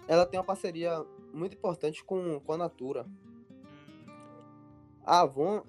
Ela 0.08 0.24
tem 0.26 0.38
uma 0.38 0.46
parceria 0.46 1.04
muito 1.32 1.56
importante 1.56 2.02
com, 2.04 2.40
com 2.40 2.52
a 2.52 2.56
Natura. 2.56 3.06
A 5.04 5.20
Avon, 5.20 5.62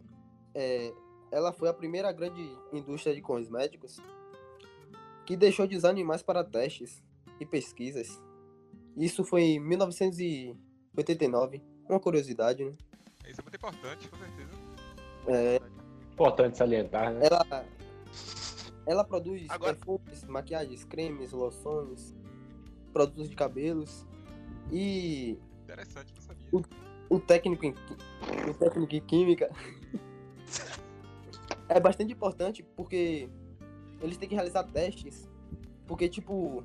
é, 0.54 0.94
ela 1.32 1.52
foi 1.52 1.68
a 1.68 1.74
primeira 1.74 2.12
grande 2.12 2.42
indústria 2.72 3.14
de 3.14 3.22
cosméticos 3.22 4.00
que 5.26 5.36
deixou 5.36 5.68
de 5.68 5.76
usar 5.76 5.90
animais 5.90 6.24
para 6.24 6.44
testes 6.44 7.04
e 7.40 7.46
pesquisas. 7.46 8.22
Isso 8.98 9.24
foi 9.24 9.42
em 9.44 9.60
1989. 9.60 11.62
Uma 11.90 12.00
curiosidade, 12.00 12.64
né? 12.66 12.74
Isso 13.28 13.42
é 13.42 13.44
muito 13.44 13.56
importante, 13.56 14.08
com 14.10 14.18
certeza. 14.18 14.50
É, 15.28 15.60
Importante 16.14 16.58
salientar, 16.58 17.12
né? 17.14 17.20
ela, 17.30 17.66
ela 18.86 19.04
produz 19.04 19.46
Agora- 19.50 19.74
perfumes, 19.76 20.24
maquiagens, 20.24 20.86
cremes, 20.86 21.32
loções, 21.34 22.16
produtos 22.94 23.30
de 23.30 23.36
cabelos 23.36 24.06
e 24.72 25.38
Interessante, 25.64 26.14
não 26.16 26.22
sabia. 26.22 26.48
O- 26.54 26.64
o 27.16 27.20
técnico 27.20 27.66
em, 27.66 27.76
o 28.50 28.54
técnico 28.54 28.96
em 28.96 29.02
química 29.02 29.52
é 31.68 31.80
bastante 31.80 32.14
importante 32.14 32.64
porque 32.76 33.28
eles 34.02 34.18
têm 34.18 34.30
que 34.30 34.36
realizar 34.36 34.64
testes 34.64 35.28
porque 35.88 36.08
tipo 36.08 36.64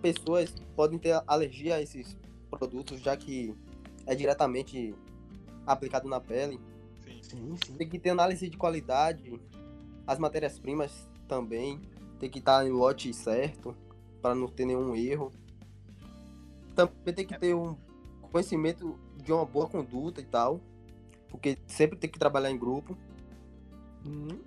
pessoas 0.00 0.52
podem 0.74 0.98
ter 0.98 1.22
alergia 1.26 1.76
a 1.76 1.82
esses 1.82 2.16
produtos 2.50 3.00
já 3.00 3.16
que 3.16 3.54
é 4.06 4.14
diretamente 4.14 4.94
aplicado 5.66 6.08
na 6.08 6.20
pele 6.20 6.58
Sim. 7.00 7.20
Sim, 7.22 7.56
sim. 7.64 7.74
tem 7.74 7.88
que 7.88 7.98
ter 7.98 8.10
análise 8.10 8.48
de 8.48 8.56
qualidade, 8.56 9.40
as 10.06 10.18
matérias-primas 10.18 11.08
também, 11.28 11.80
tem 12.18 12.28
que 12.28 12.40
estar 12.40 12.66
em 12.66 12.70
lote 12.70 13.12
certo, 13.14 13.76
para 14.20 14.34
não 14.34 14.48
ter 14.48 14.64
nenhum 14.64 14.94
erro. 14.94 15.32
Também 16.74 17.14
tem 17.14 17.26
que 17.26 17.38
ter 17.38 17.54
um 17.54 17.76
conhecimento 18.32 18.98
de 19.16 19.32
uma 19.32 19.44
boa 19.44 19.68
conduta 19.68 20.20
e 20.20 20.24
tal, 20.24 20.60
porque 21.28 21.58
sempre 21.66 21.96
tem 21.98 22.10
que 22.10 22.18
trabalhar 22.18 22.50
em 22.50 22.58
grupo. 22.58 22.96
Uhum. 24.04 24.40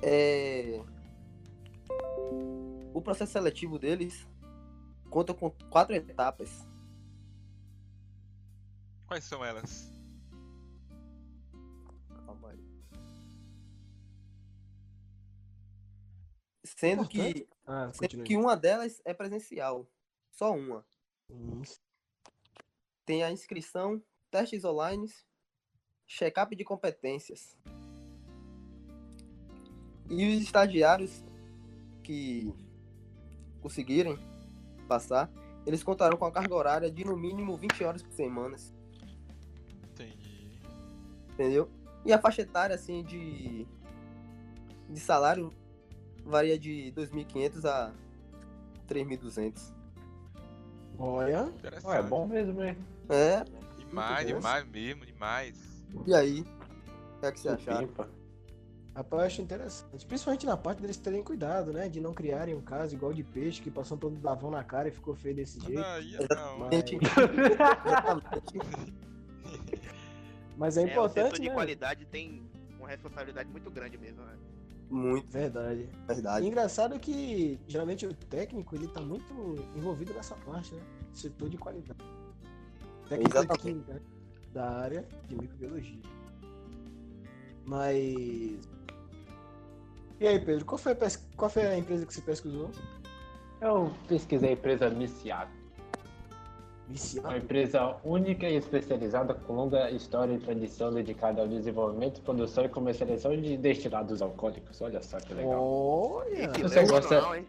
É... 0.00 0.80
O 2.94 3.00
processo 3.00 3.32
seletivo 3.32 3.78
deles 3.78 4.26
conta 5.10 5.32
com 5.34 5.50
quatro 5.70 5.94
etapas. 5.94 6.66
Quais 9.06 9.24
são 9.24 9.44
elas? 9.44 9.90
Calma 12.26 12.50
aí. 12.50 12.64
Sendo 16.64 17.06
que. 17.08 17.48
Ah, 17.66 17.90
Sendo 17.92 18.24
que 18.24 18.36
uma 18.36 18.56
delas 18.56 19.00
é 19.04 19.12
presencial. 19.14 19.86
Só 20.30 20.52
uma. 20.54 20.84
Hum, 21.30 21.62
Tem 23.04 23.22
a 23.22 23.30
inscrição, 23.30 24.02
testes 24.30 24.64
online, 24.64 25.10
check-up 26.06 26.54
de 26.54 26.64
competências. 26.64 27.56
E 30.10 30.36
os 30.36 30.42
estagiários 30.42 31.24
que 32.02 32.52
conseguirem 33.62 34.18
passar, 34.88 35.30
eles 35.64 35.82
contarão 35.82 36.16
com 36.16 36.24
a 36.24 36.30
carga 36.32 36.54
horária 36.54 36.90
de 36.90 37.04
no 37.04 37.16
mínimo 37.16 37.56
20 37.56 37.84
horas 37.84 38.02
por 38.02 38.12
semana. 38.12 38.56
Entendi. 39.92 40.60
Entendeu? 41.32 41.70
E 42.04 42.12
a 42.12 42.18
faixa 42.18 42.42
etária, 42.42 42.74
assim, 42.74 43.02
de, 43.04 43.66
de 44.90 45.00
salário 45.00 45.52
varia 46.24 46.58
de 46.58 46.92
2.500 46.96 47.64
a 47.64 47.92
3.200. 48.88 49.72
Olha. 50.98 51.52
Ah, 51.84 51.96
é 51.96 52.02
bom 52.02 52.26
mesmo, 52.26 52.62
hein? 52.62 52.76
É, 53.08 53.44
Demais, 53.78 54.26
demais 54.26 54.66
mesmo, 54.68 55.04
demais. 55.06 55.84
e 56.06 56.14
aí? 56.14 56.40
O 56.40 57.20
que 57.20 57.26
é 57.26 57.32
que 57.32 57.40
você 57.40 57.48
acharam? 57.50 57.88
Rapaz, 58.94 59.22
eu 59.22 59.26
acho 59.26 59.42
interessante. 59.42 60.04
Principalmente 60.06 60.44
na 60.44 60.56
parte 60.56 60.82
deles 60.82 60.98
terem 60.98 61.22
cuidado, 61.22 61.72
né? 61.72 61.88
De 61.88 61.98
não 62.00 62.12
criarem 62.12 62.54
um 62.54 62.60
caso 62.60 62.94
igual 62.94 63.12
de 63.12 63.22
peixe 63.24 63.60
que 63.62 63.70
passou 63.70 63.96
todo 63.96 64.16
davão 64.16 64.50
na 64.50 64.62
cara 64.62 64.88
e 64.88 64.90
ficou 64.90 65.14
feio 65.14 65.34
desse 65.34 65.58
jeito. 65.60 65.82
Aí, 65.82 66.14
não. 66.30 66.58
Mas, 66.58 66.74
Gente, 66.74 66.98
mas 70.58 70.76
é 70.76 70.82
É, 70.82 70.84
o 70.84 70.86
setor 70.86 70.90
importante, 70.90 71.40
de 71.40 71.48
né? 71.48 71.54
qualidade 71.54 72.04
tem 72.06 72.42
uma 72.78 72.88
responsabilidade 72.88 73.48
muito 73.50 73.70
grande 73.70 73.96
mesmo, 73.96 74.22
né? 74.24 74.36
Muito 74.90 75.26
Verdade. 75.30 75.88
verdade. 76.06 76.46
Engraçado 76.46 76.98
que 77.00 77.58
geralmente 77.66 78.06
o 78.06 78.12
técnico 78.12 78.74
ele 78.74 78.88
tá 78.88 79.00
muito 79.00 79.32
envolvido 79.74 80.12
nessa 80.12 80.34
parte, 80.34 80.74
né? 80.74 80.82
Setor 81.14 81.48
de 81.48 81.56
qualidade. 81.56 81.98
Técnico 83.08 83.30
de 83.30 83.36
Exatamente. 83.38 83.62
química, 83.62 83.94
né? 83.94 84.00
da 84.52 84.70
área 84.70 85.08
de 85.26 85.34
microbiologia. 85.34 86.02
Mas. 87.64 88.58
E 90.22 90.28
aí, 90.28 90.38
Pedro, 90.38 90.64
qual 90.64 90.78
foi 90.78 90.92
a, 90.92 90.94
pes- 90.94 91.28
qual 91.36 91.50
foi 91.50 91.66
a 91.66 91.76
empresa 91.76 92.06
que 92.06 92.14
você 92.14 92.20
pesquisou? 92.20 92.70
Eu 93.60 93.92
pesquisei 94.06 94.50
a 94.50 94.52
empresa 94.52 94.88
Miciato. 94.88 95.50
Viciado. 96.88 97.26
Uma 97.28 97.38
empresa 97.38 97.96
única 98.04 98.48
e 98.48 98.54
especializada 98.54 99.34
com 99.34 99.52
longa 99.54 99.90
história 99.90 100.32
e 100.34 100.38
tradição 100.38 100.92
dedicada 100.92 101.40
ao 101.42 101.48
desenvolvimento, 101.48 102.20
produção 102.22 102.64
e 102.64 102.68
comercialização 102.68 103.36
de 103.36 103.56
destilados 103.56 104.22
alcoólicos. 104.22 104.80
Olha 104.80 105.02
só 105.02 105.18
que 105.18 105.34
legal. 105.34 105.60
Olha! 105.60 106.48
Que 106.50 106.62
Você 106.62 106.80
legal, 106.82 107.00
gosta- 107.00 107.20
não, 107.20 107.34
hein? 107.34 107.46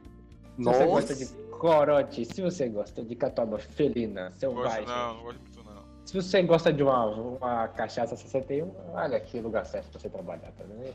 Se 0.57 0.63
você 0.63 0.85
gosta 0.85 1.15
de 1.15 1.25
corote, 1.51 2.25
se 2.25 2.41
você 2.41 2.69
gosta 2.69 3.03
de 3.03 3.15
catuaba 3.15 3.59
felina, 3.59 4.31
selvagem, 4.35 4.85
não, 4.87 5.13
não 5.15 5.23
gosto 5.23 5.39
muito 5.43 5.63
não. 5.63 5.83
se 6.05 6.13
você 6.15 6.41
gosta 6.41 6.73
de 6.73 6.81
uma, 6.81 7.05
uma 7.05 7.67
cachaça 7.67 8.15
61, 8.15 8.71
olha 8.93 9.17
aqui 9.17 9.37
o 9.37 9.41
lugar 9.43 9.63
certo 9.65 9.89
pra 9.91 9.99
você 9.99 10.09
trabalhar, 10.09 10.51
tá 10.57 10.63
vendo? 10.67 10.91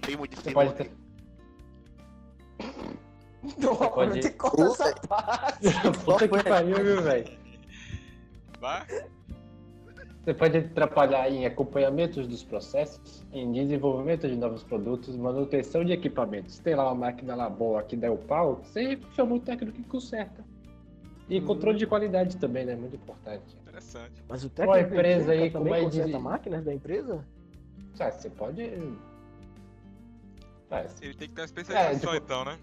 Tem 0.00 0.16
muito 0.16 0.36
Você 0.36 0.42
tem 0.42 0.52
pode 0.52 0.70
muito- 0.70 0.84
ter... 0.84 1.09
Não, 3.58 3.74
pode- 3.76 4.20
tem 4.20 4.30
que 4.30 4.36
cortar 4.36 4.62
essa 4.90 4.94
parte. 5.08 5.58
Puta 6.04 6.28
que 6.28 6.44
pariu, 6.44 6.76
viu, 6.84 7.02
velho? 7.02 7.30
Vai? 8.60 8.86
Você 10.22 10.34
pode 10.34 10.58
atrapalhar 10.58 11.30
em 11.30 11.46
acompanhamentos 11.46 12.26
dos 12.28 12.44
processos, 12.44 13.24
em 13.32 13.50
desenvolvimento 13.52 14.28
de 14.28 14.36
novos 14.36 14.62
produtos, 14.62 15.16
manutenção 15.16 15.82
de 15.82 15.92
equipamentos. 15.92 16.58
Tem 16.58 16.74
lá 16.74 16.84
uma 16.84 16.94
máquina 17.06 17.34
lá 17.34 17.48
boa 17.48 17.82
que 17.82 17.96
der 17.96 18.10
o 18.10 18.18
pau, 18.18 18.56
você 18.62 18.98
chama 19.16 19.36
o 19.36 19.40
técnico 19.40 19.78
que 19.78 19.82
conserta. 19.84 20.44
E 21.26 21.40
Hum. 21.40 21.46
controle 21.46 21.78
de 21.78 21.86
qualidade 21.86 22.36
também, 22.36 22.66
né? 22.66 22.76
Muito 22.76 22.96
importante. 22.96 23.56
Interessante. 23.62 24.22
Mas 24.28 24.44
o 24.44 24.50
técnico 24.50 24.78
empresa 24.78 25.24
química 25.32 25.42
aí 25.42 25.50
com 25.50 25.58
também 25.58 25.70
mais 25.72 25.84
de- 25.90 25.98
conserta 26.00 26.18
máquinas 26.18 26.64
da 26.64 26.74
empresa? 26.74 27.24
Ah, 27.98 28.10
você 28.10 28.28
pode. 28.30 28.62
Ah, 30.70 30.84
Ele 31.00 31.14
tem 31.14 31.28
que 31.28 31.34
ter 31.34 31.40
uma 31.40 31.44
especialização 31.46 32.12
tipo- 32.12 32.14
então, 32.24 32.44
né? 32.44 32.58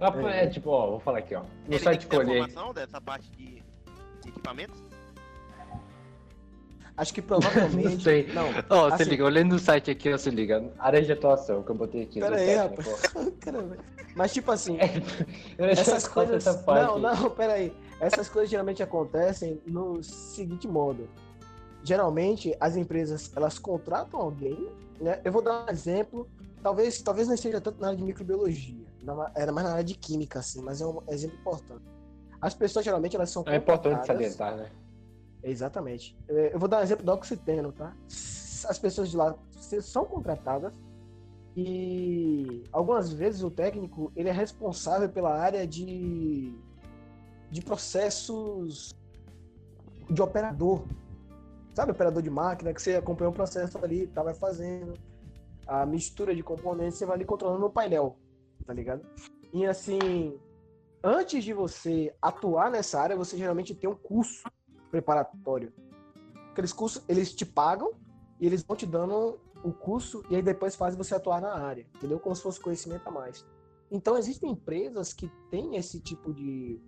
Ah, 0.00 0.30
é 0.30 0.46
tipo, 0.46 0.70
ó, 0.70 0.90
vou 0.90 1.00
falar 1.00 1.18
aqui, 1.18 1.34
ó. 1.34 1.40
No 1.40 1.46
Ele 1.66 1.70
tem 1.70 1.78
site 1.78 2.06
que 2.06 2.16
olhei. 2.16 2.38
informação 2.40 2.72
dessa 2.74 3.00
parte 3.00 3.30
de 3.32 3.60
de 4.22 4.28
equipamentos? 4.28 4.82
Acho 6.96 7.14
que 7.14 7.22
provavelmente. 7.22 7.94
Não 7.94 8.00
sei. 8.00 8.26
Não, 8.32 8.44
Ó, 8.68 8.88
se 8.88 8.94
Assim- 9.02 9.10
liga, 9.10 9.24
olhando 9.24 9.52
no 9.52 9.58
site 9.58 9.90
aqui, 9.90 10.12
ó, 10.12 10.18
se 10.18 10.30
liga. 10.30 10.70
Área 10.78 11.00
de 11.02 11.12
atuação 11.12 11.62
que 11.62 11.70
eu 11.70 11.74
botei 11.74 12.02
aqui. 12.02 12.20
Pera 12.20 12.36
aí, 12.36 12.46
técnico. 12.46 12.82
rapaz. 12.90 13.32
Caramba. 13.40 13.76
Mas 14.14 14.32
tipo 14.32 14.50
assim, 14.50 14.76
deixei 15.56 15.80
essas 15.82 16.06
coisas. 16.08 16.46
essa 16.46 16.58
parte. 16.62 16.86
Não, 16.86 16.98
não, 16.98 17.30
pera 17.30 17.54
aí. 17.54 17.72
Essas 18.00 18.28
coisas 18.28 18.50
geralmente 18.50 18.82
acontecem 18.82 19.60
no 19.66 20.02
seguinte 20.02 20.66
modo. 20.68 21.08
Geralmente 21.82 22.54
as 22.60 22.76
empresas 22.76 23.32
elas 23.34 23.58
contratam 23.58 24.20
alguém, 24.20 24.68
né? 25.00 25.20
Eu 25.24 25.32
vou 25.32 25.40
dar 25.40 25.64
um 25.66 25.70
exemplo. 25.70 26.28
Talvez, 26.62 27.00
talvez 27.00 27.26
não 27.28 27.34
esteja 27.34 27.58
tanto 27.60 27.80
na 27.80 27.86
área 27.88 27.96
de 27.98 28.04
microbiologia, 28.04 28.84
era 29.34 29.52
mais 29.52 29.66
na 29.66 29.72
área 29.72 29.84
de 29.84 29.94
química, 29.94 30.38
assim, 30.38 30.62
mas 30.62 30.80
é 30.80 30.86
um 30.86 31.02
exemplo 31.08 31.38
importante. 31.38 31.84
As 32.40 32.54
pessoas 32.54 32.84
geralmente 32.84 33.16
elas 33.16 33.30
são 33.30 33.44
É 33.46 33.56
importante 33.56 34.06
salientar, 34.06 34.56
né? 34.56 34.70
Exatamente. 35.42 36.16
É, 36.28 36.54
Eu 36.54 36.58
vou 36.58 36.68
dar 36.68 36.80
um 36.80 36.82
exemplo 36.82 37.04
do 37.04 37.12
oxiteno, 37.12 37.72
tá? 37.72 37.94
As 38.08 38.78
pessoas 38.78 39.10
de 39.10 39.16
lá 39.16 39.34
são 39.80 40.04
contratadas 40.04 40.72
e 41.56 42.64
algumas 42.72 43.12
vezes 43.12 43.42
o 43.42 43.50
técnico 43.50 44.12
ele 44.14 44.28
é 44.28 44.32
responsável 44.32 45.08
pela 45.08 45.34
área 45.34 45.66
de, 45.66 46.54
de 47.50 47.62
processos 47.62 48.94
de 50.08 50.22
operador. 50.22 50.84
Sabe, 51.74 51.92
operador 51.92 52.22
de 52.22 52.30
máquina, 52.30 52.74
que 52.74 52.82
você 52.82 52.96
acompanha 52.96 53.30
um 53.30 53.32
processo 53.32 53.78
ali, 53.82 54.06
tá, 54.08 54.22
vai 54.22 54.34
fazendo 54.34 54.94
a 55.66 55.86
mistura 55.86 56.34
de 56.34 56.42
componentes, 56.42 56.98
você 56.98 57.06
vai 57.06 57.16
ali 57.16 57.24
controlando 57.24 57.60
no 57.60 57.70
painel, 57.70 58.16
tá 58.70 58.74
ligado? 58.74 59.04
E 59.52 59.66
assim, 59.66 60.38
antes 61.02 61.42
de 61.42 61.52
você 61.52 62.14
atuar 62.22 62.70
nessa 62.70 63.00
área, 63.00 63.16
você 63.16 63.36
geralmente 63.36 63.74
tem 63.74 63.90
um 63.90 63.96
curso 63.96 64.48
preparatório. 64.92 65.72
Aqueles 66.52 66.72
cursos, 66.72 67.02
eles 67.08 67.34
te 67.34 67.44
pagam 67.44 67.90
e 68.38 68.46
eles 68.46 68.62
vão 68.62 68.76
te 68.76 68.86
dando 68.86 69.40
o 69.64 69.72
curso 69.72 70.22
e 70.30 70.36
aí 70.36 70.42
depois 70.42 70.76
fazem 70.76 70.96
você 70.96 71.16
atuar 71.16 71.40
na 71.40 71.52
área, 71.52 71.84
entendeu? 71.96 72.20
Como 72.20 72.34
se 72.36 72.42
fosse 72.42 72.60
conhecimento 72.60 73.08
a 73.08 73.10
mais. 73.10 73.44
Então 73.90 74.16
existem 74.16 74.52
empresas 74.52 75.12
que 75.12 75.28
têm 75.50 75.74
esse 75.74 75.98
tipo 75.98 76.32
de 76.32 76.80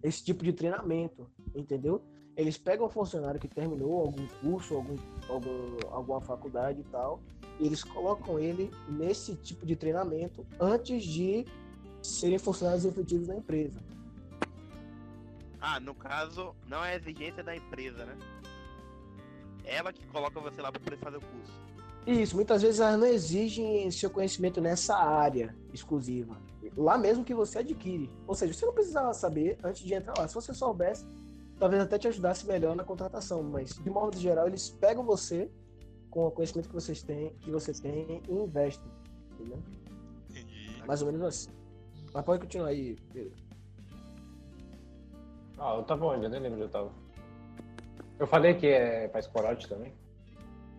esse 0.00 0.24
tipo 0.24 0.44
de 0.44 0.52
treinamento, 0.52 1.28
entendeu? 1.52 2.00
Eles 2.38 2.56
pegam 2.56 2.86
um 2.86 2.88
funcionário 2.88 3.40
que 3.40 3.48
terminou 3.48 4.00
algum 4.00 4.24
curso, 4.40 4.76
algum, 4.76 4.96
algum 5.28 5.76
alguma 5.90 6.20
faculdade 6.20 6.80
e 6.82 6.84
tal, 6.84 7.20
e 7.58 7.66
eles 7.66 7.82
colocam 7.82 8.38
ele 8.38 8.70
nesse 8.88 9.34
tipo 9.34 9.66
de 9.66 9.74
treinamento 9.74 10.46
antes 10.60 11.02
de 11.02 11.44
serem 12.00 12.38
funcionários 12.38 12.84
efetivos 12.84 13.26
da 13.26 13.34
empresa. 13.34 13.80
Ah, 15.60 15.80
no 15.80 15.92
caso, 15.92 16.54
não 16.68 16.84
é 16.84 16.94
exigência 16.94 17.42
da 17.42 17.56
empresa, 17.56 18.04
né? 18.04 18.16
Ela 19.64 19.92
que 19.92 20.06
coloca 20.06 20.38
você 20.38 20.62
lá 20.62 20.70
pra 20.70 20.80
poder 20.80 20.98
fazer 20.98 21.16
o 21.16 21.20
curso. 21.20 21.52
Isso, 22.06 22.36
muitas 22.36 22.62
vezes 22.62 22.78
elas 22.78 23.00
não 23.00 23.06
exigem 23.08 23.90
seu 23.90 24.10
conhecimento 24.10 24.60
nessa 24.60 24.96
área 24.96 25.56
exclusiva. 25.74 26.40
Lá 26.76 26.96
mesmo 26.96 27.24
que 27.24 27.34
você 27.34 27.58
adquire. 27.58 28.08
Ou 28.28 28.36
seja, 28.36 28.54
você 28.54 28.64
não 28.64 28.72
precisava 28.72 29.12
saber 29.12 29.58
antes 29.64 29.82
de 29.82 29.92
entrar 29.92 30.14
lá. 30.16 30.28
Se 30.28 30.36
você 30.36 30.54
soubesse, 30.54 31.04
talvez 31.58 31.82
até 31.82 31.98
te 31.98 32.08
ajudasse 32.08 32.46
melhor 32.46 32.76
na 32.76 32.84
contratação. 32.84 33.42
Mas, 33.42 33.70
de 33.70 33.90
modo 33.90 34.16
geral, 34.16 34.46
eles 34.46 34.70
pegam 34.70 35.04
você 35.04 35.50
com 36.10 36.26
o 36.26 36.30
conhecimento 36.30 36.68
que, 36.68 36.74
vocês 36.74 37.02
têm, 37.02 37.34
que 37.40 37.50
você 37.50 37.72
tem 37.72 38.22
e 38.28 38.32
investem. 38.32 38.90
Entendeu? 39.32 39.62
Entendi. 40.30 40.82
Mais 40.86 41.02
ou 41.02 41.12
menos 41.12 41.26
assim. 41.26 41.50
Mas 42.12 42.24
pode 42.24 42.40
continuar 42.40 42.68
aí, 42.68 42.96
Pedro. 43.12 43.32
Ah, 45.58 45.74
eu 45.74 45.82
tava 45.82 46.06
onde? 46.06 46.24
Eu 46.24 46.30
nem 46.30 46.40
lembro 46.40 46.56
onde 46.56 46.66
eu 46.66 46.70
tava. 46.70 46.90
Eu 48.18 48.26
falei 48.26 48.54
que 48.54 48.66
é 48.66 49.08
faz 49.08 49.26
corote 49.26 49.68
também. 49.68 49.92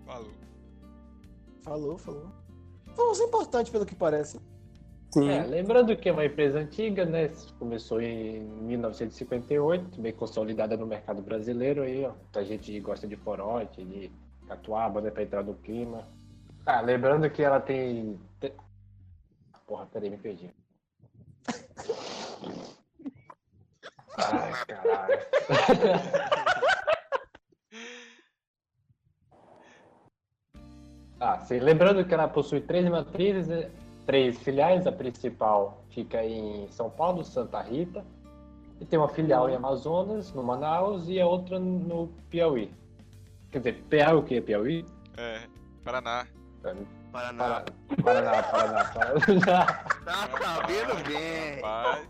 Falou. 0.05 0.31
Falou, 1.61 1.97
falou. 1.97 2.27
Foi 2.95 3.25
importante 3.25 3.71
pelo 3.71 3.85
que 3.85 3.95
parece. 3.95 4.39
Sim. 5.11 5.27
É, 5.29 5.43
lembrando 5.43 5.95
que 5.97 6.07
é 6.07 6.11
uma 6.11 6.25
empresa 6.25 6.59
antiga, 6.59 7.03
né? 7.05 7.31
Começou 7.57 7.99
em 8.01 8.39
1958, 8.41 9.99
bem 9.99 10.13
consolidada 10.13 10.77
no 10.77 10.85
mercado 10.85 11.21
brasileiro 11.21 11.81
aí, 11.81 12.05
ó. 12.05 12.09
Muita 12.11 12.45
gente 12.45 12.79
gosta 12.79 13.07
de 13.07 13.17
corote, 13.17 13.83
de 13.83 14.11
catuaba, 14.47 15.01
né? 15.01 15.09
Pra 15.09 15.23
entrar 15.23 15.43
no 15.43 15.55
clima. 15.55 16.07
Ah, 16.65 16.81
lembrando 16.81 17.27
que 17.29 17.41
ela 17.41 17.59
tem. 17.59 18.19
te- 18.39 18.53
Porra, 19.65 19.87
peraí, 19.87 20.09
me 20.11 20.17
perdi. 20.17 20.51
Ai, 24.17 24.51
caralho. 24.67 25.19
Ah, 31.21 31.37
sim. 31.41 31.59
Lembrando 31.59 32.05
que 32.05 32.13
ela 32.13 32.27
possui 32.29 32.61
três 32.61 32.87
matrizes, 32.87 33.47
né? 33.47 33.69
Três 34.09 34.39
filiais. 34.39 34.87
A 34.87 34.91
principal 34.91 35.83
fica 35.91 36.25
em 36.25 36.67
São 36.71 36.89
Paulo, 36.89 37.23
Santa 37.23 37.61
Rita. 37.61 38.03
E 38.81 38.85
tem 38.85 38.97
uma 38.97 39.07
filial 39.07 39.47
em 39.47 39.55
Amazonas, 39.55 40.33
no 40.33 40.41
Manaus, 40.41 41.07
e 41.07 41.21
a 41.21 41.27
outra 41.27 41.59
no 41.59 42.07
Piauí. 42.27 42.71
Quer 43.51 43.59
dizer, 43.59 43.83
Piauí 43.87 44.17
o 44.17 44.23
que? 44.23 44.41
Piauí? 44.41 44.83
É, 45.15 45.41
Paraná. 45.83 46.25
Paraná. 47.11 47.63
Paraná, 48.03 48.43
Paraná, 48.43 48.85
Paraná. 48.85 49.65
Tá 50.05 50.29
sabendo 50.41 51.07
bem. 51.07 51.55
Rapaz, 51.57 52.07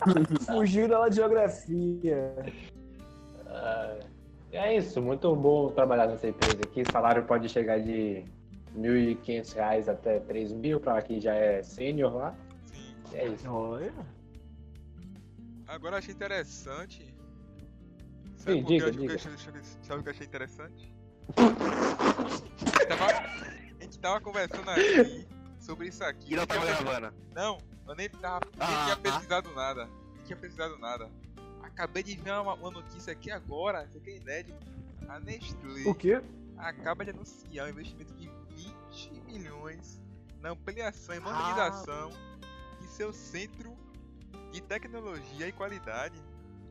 Fugiu 0.44 0.88
da 0.88 1.08
geografia. 1.08 2.34
Ah, 3.46 3.96
É 4.50 4.76
isso, 4.76 5.00
muito 5.00 5.36
bom 5.36 5.68
trabalhar 5.68 6.08
nessa 6.08 6.26
empresa 6.26 6.62
aqui. 6.64 6.82
O 6.82 6.90
salário 6.90 7.22
pode 7.24 7.48
chegar 7.48 7.78
de 7.78 8.24
R$ 8.82 9.14
1.500 9.24 9.88
até 9.88 10.18
R$ 10.18 10.24
3.000 10.24 10.80
para 10.80 11.02
quem 11.02 11.20
já 11.20 11.34
é 11.34 11.62
sênior 11.62 12.14
lá. 12.14 12.34
sim. 12.66 12.94
É 13.14 13.26
isso. 13.28 13.48
Olha. 13.50 13.92
Agora 15.66 15.94
eu 15.96 15.98
achei 15.98 16.14
interessante. 16.14 17.04
Sim, 18.36 18.36
Sabe, 18.36 18.62
que 18.62 18.66
diga, 18.68 18.90
que 18.90 18.98
diga. 18.98 19.14
achei- 19.14 19.36
sabe 19.82 20.00
o 20.00 20.02
que 20.02 20.08
eu 20.08 20.12
achei 20.12 20.26
interessante? 20.28 20.94
A 21.36 22.78
gente 22.78 22.86
tava, 22.88 23.04
a 23.78 23.82
gente 23.82 23.98
tava 23.98 24.20
conversando 24.20 24.70
aqui 24.70 25.26
sobre 25.60 25.88
isso 25.88 26.02
aqui. 26.04 26.32
E 26.32 26.36
não 26.36 26.46
tava 26.46 26.64
Eu- 26.66 26.84
gravando. 26.84 27.14
Não, 27.34 27.58
eu 27.86 27.94
nem, 27.94 28.08
tava, 28.08 28.40
nem 28.56 28.66
Ah, 28.66 28.82
tinha 28.84 28.94
ah. 28.94 28.96
pesquisado 28.96 29.50
nada. 29.54 29.84
Nem 30.14 30.24
tinha 30.24 30.36
pesquisado 30.36 30.78
nada. 30.78 31.10
Acabei 31.62 32.02
de 32.02 32.16
ver 32.16 32.32
uma, 32.32 32.54
uma 32.54 32.70
notícia 32.70 33.12
aqui 33.12 33.30
agora, 33.30 33.84
isso 33.84 33.98
aqui 33.98 34.10
é 34.10 34.16
inédito. 34.16 34.66
A 35.08 35.20
Nestlé 35.20 35.82
O 35.86 35.94
quê? 35.94 36.20
acaba 36.56 37.04
de 37.04 37.10
anunciar 37.10 37.66
um 37.66 37.70
investimento 37.70 38.12
de 38.14 38.26
20 38.28 38.32
milhões 39.32 40.00
na 40.40 40.50
ampliação 40.50 41.14
e 41.14 41.20
modernização 41.20 42.10
de 42.80 42.86
seu 42.88 43.12
centro 43.12 43.76
de 44.52 44.60
tecnologia 44.62 45.46
e 45.48 45.52
qualidade. 45.52 46.18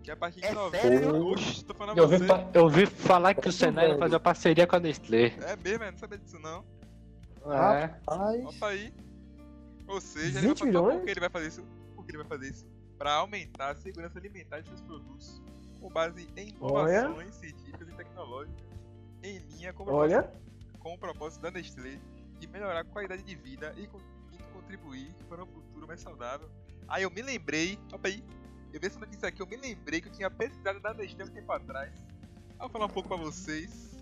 Que 0.04 0.12
a 0.12 0.16
partir 0.16 0.40
de 0.40 0.48
É 0.48 0.54
novembro. 0.54 0.88
sério? 0.88 1.28
Oxi, 1.28 1.66
tô 1.66 1.74
falando 1.74 1.98
Eu 1.98 2.08
você. 2.08 2.26
fa- 2.26 2.50
eu 2.54 2.64
ouvi 2.64 2.86
falar 2.86 3.34
que 3.34 3.50
o 3.50 3.52
Senai 3.52 3.90
vai 3.90 3.98
fazer 3.98 4.14
uma 4.16 4.20
parceria 4.22 4.66
com 4.66 4.76
a 4.78 4.80
Nestlé. 4.80 5.36
É 5.42 5.56
mesmo, 5.58 5.84
eu 5.84 5.92
não 5.92 5.98
sabia 5.98 6.18
disso 6.18 6.40
não. 6.40 6.64
É. 7.54 7.94
Opa 8.46 8.68
aí. 8.70 8.94
Ou 9.88 10.00
seja, 10.02 10.26
ele 10.26 10.34
vai 10.34 10.42
20 10.44 10.60
fazer, 10.60 10.66
milhões? 10.72 10.96
por 10.98 11.06
que 11.06 11.12
ele 11.12 11.20
vai 11.20 11.30
fazer 11.30 11.48
isso? 11.48 11.66
Por 11.96 12.06
que 12.06 12.12
ele 12.12 12.18
vai 12.20 12.28
fazer 12.28 12.50
isso? 12.50 12.66
para 12.98 13.14
aumentar 13.14 13.70
a 13.70 13.76
segurança 13.76 14.18
alimentar 14.18 14.60
de 14.62 14.70
seus 14.70 14.82
produtos 14.82 15.40
com 15.80 15.88
base 15.88 16.28
em 16.36 16.56
Olha. 16.60 17.02
inovações 17.02 17.36
científicas 17.36 17.88
e 17.88 17.92
tecnológicas 17.92 18.66
em 19.22 19.38
linha 19.38 19.72
com 19.72 19.84
o 19.84 19.94
Olha, 19.94 20.24
propósito, 20.24 20.80
com 20.80 20.94
o 20.96 20.98
propósito 20.98 21.42
da 21.44 21.52
Nestlé 21.52 22.00
de 22.40 22.48
melhorar 22.48 22.82
a 22.82 22.84
qualidade 22.86 23.24
de 23.24 23.36
vida 23.36 23.74
e, 23.78 23.88
con- 23.88 24.02
e 24.32 24.38
contribuir 24.54 25.14
para 25.30 25.44
um 25.44 25.48
futuro 25.48 25.88
mais 25.88 26.00
saudável. 26.02 26.50
Aí 26.88 27.04
eu 27.04 27.12
me 27.12 27.22
lembrei, 27.22 27.78
opa 27.92 28.08
aí, 28.08 28.24
eu 28.74 28.80
vi 28.80 28.88
essa 28.88 29.00
notícia 29.00 29.28
aqui, 29.28 29.42
eu 29.42 29.48
me 29.48 29.58
lembrei 29.58 30.02
que 30.02 30.08
eu 30.08 30.12
tinha 30.12 30.30
pesquisado 30.30 30.80
da 30.80 30.94
Nestlé 30.94 31.26
um 31.26 31.30
tempo 31.30 31.52
atrás. 31.52 31.94
Aí 31.96 32.54
eu 32.56 32.60
vou 32.60 32.70
falar 32.70 32.86
um 32.86 32.90
pouco 32.90 33.10
pra 33.10 33.18
vocês. 33.18 33.98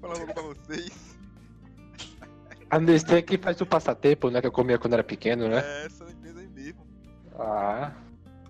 falar 0.00 0.14
um 0.14 0.26
pouco 0.26 0.34
pra 0.34 0.42
vocês. 0.42 1.16
A 2.70 2.78
Nestlé 2.78 3.22
que 3.22 3.38
faz 3.38 3.60
o 3.60 3.66
passatempo, 3.66 4.30
né? 4.30 4.40
Que 4.40 4.46
eu 4.46 4.52
comia 4.52 4.78
quando 4.78 4.92
era 4.92 5.04
pequeno, 5.04 5.48
né? 5.48 5.60
É, 5.64 5.86
essa 5.86 6.04
empresa 6.04 6.40
aí 6.40 6.48
mesmo. 6.48 6.86
Ah, 7.38 7.94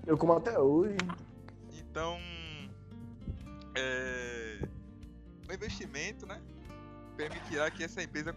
eu 0.07 0.17
como 0.19 0.33
até 0.33 0.59
hoje. 0.59 0.97
Então, 1.73 2.19
é, 3.77 4.61
o 5.49 5.53
investimento, 5.53 6.27
né, 6.27 6.41
permitirá 7.19 7.69
que 7.69 7.83
essa 7.83 8.01
empresa 8.01 8.33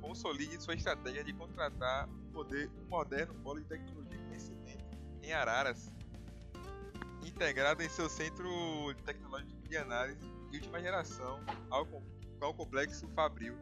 consolide 0.00 0.60
sua 0.60 0.72
estratégia 0.72 1.22
de 1.22 1.34
contratar 1.34 2.08
um, 2.08 2.32
poder, 2.32 2.70
um 2.82 2.88
moderno 2.88 3.34
polo 3.42 3.60
de 3.60 3.66
tecnologia 3.66 4.18
conhecimento 4.20 4.84
em 5.22 5.34
Araras, 5.34 5.92
integrado 7.22 7.82
em 7.82 7.88
seu 7.90 8.08
centro 8.08 8.48
tecnológico 9.04 9.68
de 9.68 9.76
análise 9.76 10.18
de 10.50 10.56
última 10.56 10.80
geração 10.80 11.44
ao, 11.68 11.86
ao 12.40 12.54
complexo 12.54 13.06
Fabril, 13.08 13.54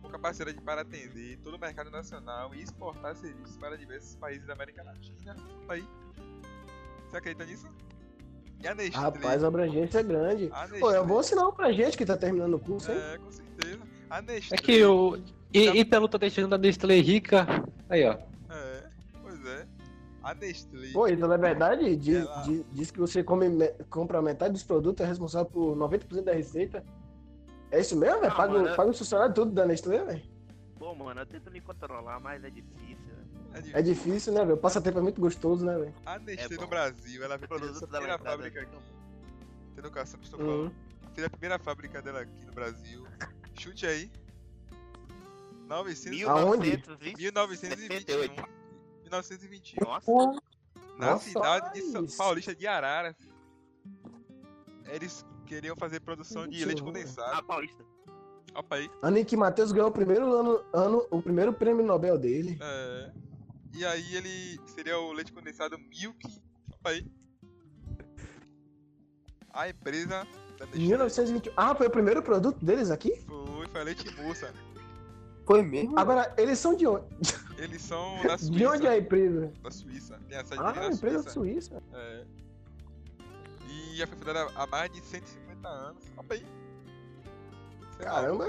com 0.00 0.08
capacidade 0.08 0.58
para 0.62 0.80
atender 0.80 1.36
todo 1.40 1.56
o 1.56 1.58
mercado 1.58 1.90
nacional 1.90 2.54
e 2.54 2.62
exportar 2.62 3.14
serviços 3.14 3.58
para 3.58 3.76
diversos 3.76 4.16
países 4.16 4.46
da 4.46 4.54
América 4.54 4.82
Latina. 4.82 5.36
Aí, 5.68 5.86
você 7.06 7.18
acredita 7.18 7.44
nisso? 7.44 7.68
E 8.62 8.68
a 8.68 8.74
Nestlé? 8.74 9.00
Rapaz, 9.02 9.42
a 9.44 9.48
abrangência 9.48 9.98
é 9.98 10.02
grande. 10.02 10.48
Nestlé 10.48 10.78
Pô, 10.80 10.90
é 10.92 11.00
um 11.00 11.06
bom 11.06 11.22
sinal 11.22 11.52
pra 11.52 11.72
gente 11.72 11.96
que 11.96 12.04
tá 12.04 12.16
terminando 12.16 12.54
o 12.54 12.58
curso, 12.58 12.90
hein? 12.92 12.98
É, 12.98 13.18
com 13.18 13.30
certeza. 13.30 13.80
A 14.10 14.20
Nestlé. 14.22 14.56
é 14.56 14.60
que 14.60 14.84
o. 14.84 15.16
E, 15.52 15.66
e 15.68 15.84
pelo 15.84 16.08
tá 16.08 16.18
deixando 16.18 16.54
a 16.54 16.58
Nestlé 16.58 17.00
rica. 17.00 17.46
Aí, 17.88 18.04
ó. 18.06 18.12
É, 18.50 18.84
pois 19.22 19.44
é. 19.46 19.66
A 20.22 20.34
Nestlé. 20.34 20.88
Pô, 20.92 21.08
então 21.08 21.26
na 21.28 21.36
verdade, 21.38 21.96
diz, 21.96 22.16
Ela- 22.26 22.42
diz- 22.42 22.64
diz 22.72 22.90
que 22.90 22.98
você 23.00 23.22
come, 23.24 23.48
me- 23.48 23.72
compra 23.88 24.20
metade 24.20 24.52
dos 24.52 24.62
produtos, 24.62 25.04
é 25.04 25.08
responsável 25.08 25.50
por 25.50 25.74
90% 25.74 26.22
da 26.24 26.32
receita. 26.34 26.84
É 27.70 27.80
isso 27.80 27.96
mesmo, 27.96 28.20
velho? 28.20 28.34
Paga, 28.36 28.52
o- 28.58 28.62
mano, 28.62 28.76
paga 28.76 28.90
o 28.90 28.94
funcionário 28.94 29.34
tudo 29.34 29.52
da 29.52 29.64
Nestlé, 29.64 30.04
velho? 30.04 30.22
Pô, 30.78 30.94
mano, 30.94 31.20
eu 31.20 31.26
tento 31.26 31.50
me 31.50 31.60
controlar, 31.60 32.20
mas 32.20 32.42
é 32.44 32.50
difícil. 32.50 32.89
Né? 33.50 33.58
É 33.58 33.62
de- 33.62 33.76
É 33.76 33.82
difícil, 33.82 34.32
né, 34.32 34.40
velho? 34.44 34.54
O 34.54 34.58
passatempo 34.58 34.98
é 34.98 35.02
muito 35.02 35.20
gostoso, 35.20 35.64
né, 35.64 35.76
velho? 35.78 35.94
A 36.06 36.18
Nestlé 36.18 36.56
É 36.56 36.60
no. 36.60 36.66
Brasil, 36.66 37.22
ela 37.24 37.38
fez 37.38 37.82
a 37.82 37.86
primeira 37.86 38.18
fábrica 38.18 38.60
aqui. 38.62 38.76
Tem 39.74 39.78
educação 39.78 40.18
que 40.18 40.26
estou 40.26 40.40
Uhum. 40.40 40.46
falando. 40.46 40.74
Fez 41.14 41.26
a 41.26 41.30
primeira 41.30 41.58
fábrica 41.58 42.00
dela 42.02 42.20
aqui 42.20 42.44
no 42.44 42.52
Brasil. 42.52 43.06
Chute 43.54 43.86
aí. 43.86 44.10
900, 45.66 46.22
Aonde? 46.28 46.82
1921. 47.16 48.44
1921. 49.02 49.84
Nossa, 49.86 50.40
Na 50.98 51.12
Nossa, 51.12 51.24
cidade 51.30 51.72
de 51.74 51.82
São. 51.92 52.06
Paulista 52.06 52.54
de 52.54 52.66
Araras. 52.66 53.14
Eles 54.86 55.24
queriam 55.46 55.76
fazer 55.76 56.00
produção 56.00 56.46
de 56.46 56.64
leite 56.64 56.82
condensado. 56.82 57.42
Paulista. 57.44 57.84
Opa 58.54 58.76
aí. 58.76 58.90
Ano 59.00 59.18
em 59.18 59.24
que 59.24 59.36
Matheus 59.36 59.70
ganhou 59.72 59.88
o 59.88 59.92
primeiro 59.92 60.30
ano, 60.32 60.64
ano, 60.72 61.06
o 61.10 61.22
primeiro 61.22 61.52
prêmio 61.52 61.84
Nobel 61.86 62.18
dele. 62.18 62.58
É. 62.60 63.12
E 63.72 63.84
aí 63.84 64.14
ele 64.16 64.60
seria 64.66 64.98
o 64.98 65.12
leite 65.12 65.32
condensado 65.32 65.78
Milk. 65.78 66.18
Opa 66.74 66.90
aí. 66.90 67.06
A 69.52 69.68
empresa 69.68 70.26
da 70.58 70.64
Em 70.66 70.68
Nestlé 70.68 70.88
1921. 70.88 71.52
Ah, 71.56 71.74
foi 71.74 71.86
o 71.86 71.90
primeiro 71.90 72.22
produto 72.22 72.64
deles 72.64 72.90
aqui? 72.90 73.16
foi, 73.26 73.66
foi 73.68 73.80
a 73.80 73.84
leite 73.84 74.10
moça. 74.16 74.52
Foi 75.46 75.62
mesmo? 75.62 75.98
Agora, 75.98 76.32
eles 76.38 76.58
são 76.58 76.74
de 76.76 76.86
onde? 76.86 77.06
Eles 77.58 77.82
são 77.82 78.22
da 78.22 78.38
Suíça. 78.38 78.52
De 78.52 78.66
onde 78.66 78.86
é 78.86 78.90
a 78.90 78.98
empresa? 78.98 79.52
Da 79.62 79.70
Suíça. 79.70 80.20
Tem 80.28 80.38
a 80.38 80.44
sede 80.44 80.60
Ah, 80.62 80.70
a 80.80 80.86
empresa 80.92 81.30
Suíça. 81.30 81.70
suíça. 81.70 81.82
É. 81.92 82.24
E 83.68 83.96
já 83.96 84.06
foi 84.06 84.16
fundada 84.18 84.50
há 84.54 84.66
mais 84.66 84.90
de 84.92 85.00
150 85.00 85.68
anos. 85.68 86.04
Opa 86.16 86.34
aí. 86.34 86.46
É 87.98 88.04
Caramba. 88.04 88.46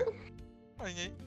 Aí, 0.79 0.99
hein? 0.99 1.17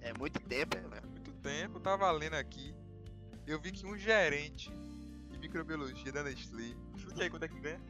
É 0.00 0.12
muito 0.18 0.40
tempo, 0.40 0.76
né? 0.88 1.00
Tempo. 1.42 1.80
Tava 1.80 2.10
lendo 2.10 2.34
aqui. 2.34 2.74
Eu 3.46 3.60
vi 3.60 3.72
que 3.72 3.86
um 3.86 3.96
gerente 3.96 4.70
de 5.30 5.38
microbiologia 5.38 6.12
da 6.12 6.22
Nestlé. 6.22 6.74
Chute 6.96 7.22
aí 7.22 7.30
quanto 7.30 7.44
é 7.44 7.48
que 7.48 7.58
ganha? 7.60 7.80